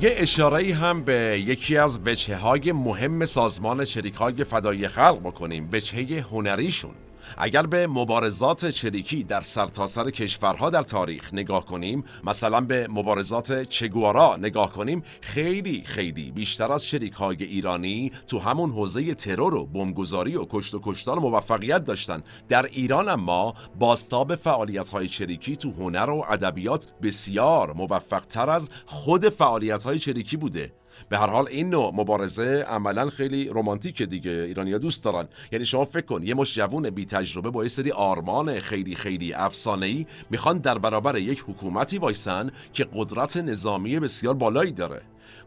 [0.00, 5.68] یه اشاره هم به یکی از وجهه های مهم سازمان شریک های فدای خلق بکنیم
[5.72, 6.94] وجهه هنریشون.
[7.38, 13.62] اگر به مبارزات چریکی در سرتاسر سر کشورها در تاریخ نگاه کنیم مثلا به مبارزات
[13.62, 19.66] چگوارا نگاه کنیم خیلی خیلی بیشتر از چریک های ایرانی تو همون حوزه ترور و
[19.66, 22.22] بمبگذاری و کشت و کشتار موفقیت داشتن.
[22.48, 28.70] در ایران اما باستاب فعالیت های چریکی تو هنر و ادبیات بسیار موفق تر از
[28.86, 30.72] خود فعالیت های چریکی بوده.
[31.08, 34.30] به هر حال این نوع مبارزه عملا خیلی رمانتیک دیگه.
[34.30, 35.28] ایرانیا دوست دارن.
[35.52, 39.32] یعنی شما فکر کن یه مش جوون بی تجربه با یه سری آرمان خیلی خیلی
[39.32, 45.02] افسانه ای می‌خوان در برابر یک حکومتی وایسن که قدرت نظامی بسیار بالایی داره.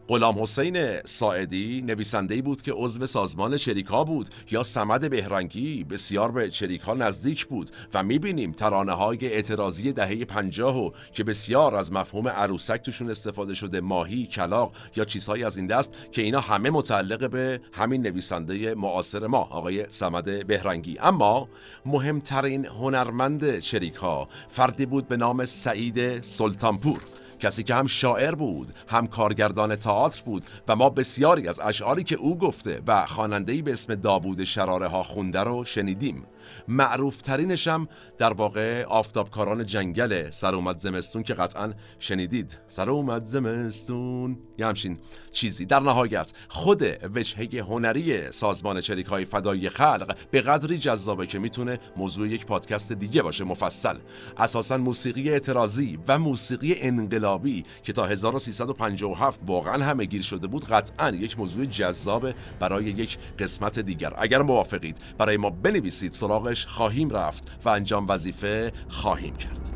[0.08, 4.28] غلام حسین ساعدی نویسنده بود که عضو سازمان چریکا بود.
[4.50, 7.70] یا سمد بهرنگی بسیار به چریکا نزدیک بود.
[7.94, 13.80] و می‌بینیم ترانه های اعتراضی دهه پنجاه که بسیار از مفهوم عروسک توشون استفاده شده
[13.80, 19.26] ماهی، کلاق یا چیزهایی از این دست که اینا همه متعلق به همین نویسنده معاصر
[19.26, 20.98] ما آقای سمد بهرنگی.
[20.98, 21.48] اما
[21.86, 27.00] مهمترین هنرمند چریکا فردی بود به نام سعید سلطانپور.
[27.40, 32.16] کسی که هم شاعر بود هم کارگردان تئاتر بود و ما بسیاری از اشعاری که
[32.16, 36.26] او گفته و خواننده‌ای به اسم داوود شراره ها خونده رو شنیدیم.
[36.68, 37.88] معروف ترینش هم
[38.18, 42.58] در واقع آفتابکاران جنگل سر اومد زمستون که قطعا شنیدید.
[42.68, 44.38] سر اومد زمستون.
[44.58, 44.98] یه همچین
[45.32, 46.82] چیزی در نهایت خود
[47.16, 52.92] وجهه هنری سازمان چریک های فدای خلق به قدری جذابه که می‌تونه موضوع یک پادکست
[52.92, 53.98] دیگه باشه مفصل.
[54.36, 61.10] اساسا موسیقی اعتراضی و موسیقی انقلابی که تا 1357 واقعا همه گیر شده بود قطعا
[61.10, 62.30] یک موضوع جذاب
[62.60, 64.12] برای یک قسمت دیگر.
[64.18, 69.70] اگر موافقید برای ما بنویسید سراغش خواهیم رفت و انجام وظیفه خواهیم کرد.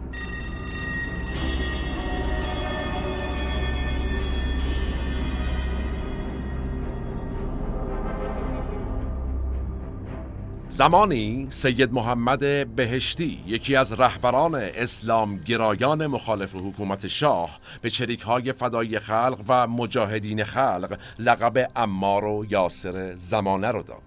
[10.69, 18.53] زمانی سید محمد بهشتی یکی از رهبران اسلام گرایان مخالف حکومت شاه به چریک های
[18.53, 24.03] فدای خلق و مجاهدین خلق لقب امار و یاسر زمانه رو داد.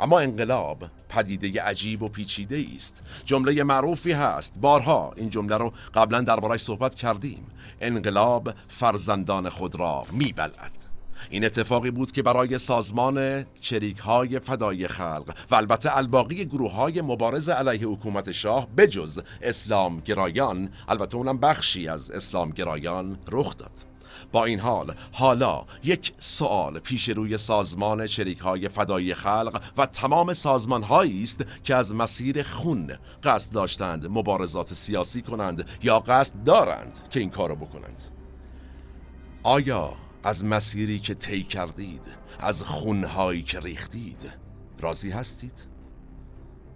[0.00, 3.02] اما انقلاب پدیده عجیب و پیچیده است.
[3.24, 4.60] جمله معروفی هست.
[4.60, 7.46] بارها این جمله رو قبلا دربارش صحبت کردیم.
[7.80, 10.90] انقلاب فرزندان خود را میبلد
[11.30, 17.00] این اتفاقی بود که برای سازمان چریک های فدای خلق و البته الباقی گروه های
[17.00, 23.89] مبارز علیه حکومت شاه بجز اسلام گرایان البته اونم بخشی از اسلام گرایان رخ داد.
[24.32, 30.32] با این حال حالا یک سوال پیش روی سازمان چریک های فدای خلق و تمام
[30.32, 32.92] سازمان هایی است که از مسیر خون
[33.22, 38.02] قصد داشتند مبارزات سیاسی کنند یا قصد دارند که این کارو بکنند
[39.42, 39.92] آیا
[40.24, 42.06] از مسیری که طی کردید
[42.38, 44.30] از خونهایی که ریختید
[44.80, 45.66] راضی هستید؟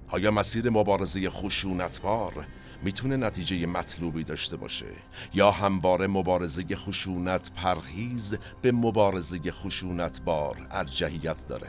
[0.08, 2.46] آیا مسیر مبارزه خشونتبار
[2.84, 4.86] می‌تونه نتیجه مطلوبی داشته باشه.
[5.34, 11.68] یا همواره مبارزه خشونت پرهیز به مبارزه خشونت بار ارجحیت داره.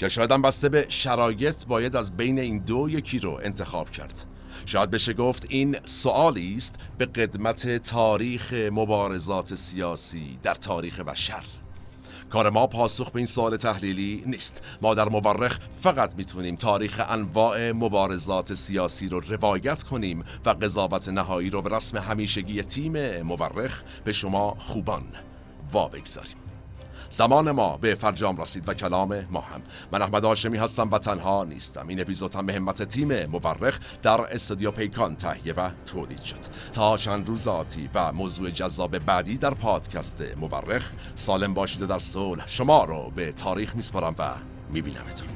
[0.00, 4.24] یا شاید هم بسته به شرایط باید از بین این دو یکی رو انتخاب کرد.
[4.66, 11.44] شاید بشه گفت این سوالی است به قدمت تاریخ مبارزات سیاسی در تاریخ بشر.
[12.30, 14.62] کار ما پاسخ به این سوال تحلیلی نیست.
[14.82, 21.50] ما در مورخ فقط می‌تونیم تاریخ انواع مبارزات سیاسی رو روایت کنیم و قضاوت نهایی
[21.50, 25.04] رو به رسم همیشگی تیم مورخ به شما خوبان
[25.72, 26.45] وا بگذاریم.
[27.10, 29.62] زمان ما به فرجام رسید و کلام ما هم.
[29.92, 31.88] من احمد آشمی هستم و تنها نیستم.
[31.88, 36.36] این اپیزود هم به همت تیم مورخ در استودیو پیکان تهیه و تولید شد.
[36.72, 42.46] تا چند روز آتی و موضوع جذاب بعدی در پادکست مورخ سالم باشید در صلح.
[42.46, 44.30] شما رو به تاریخ میسپارم و
[44.70, 45.28] میبینمتون.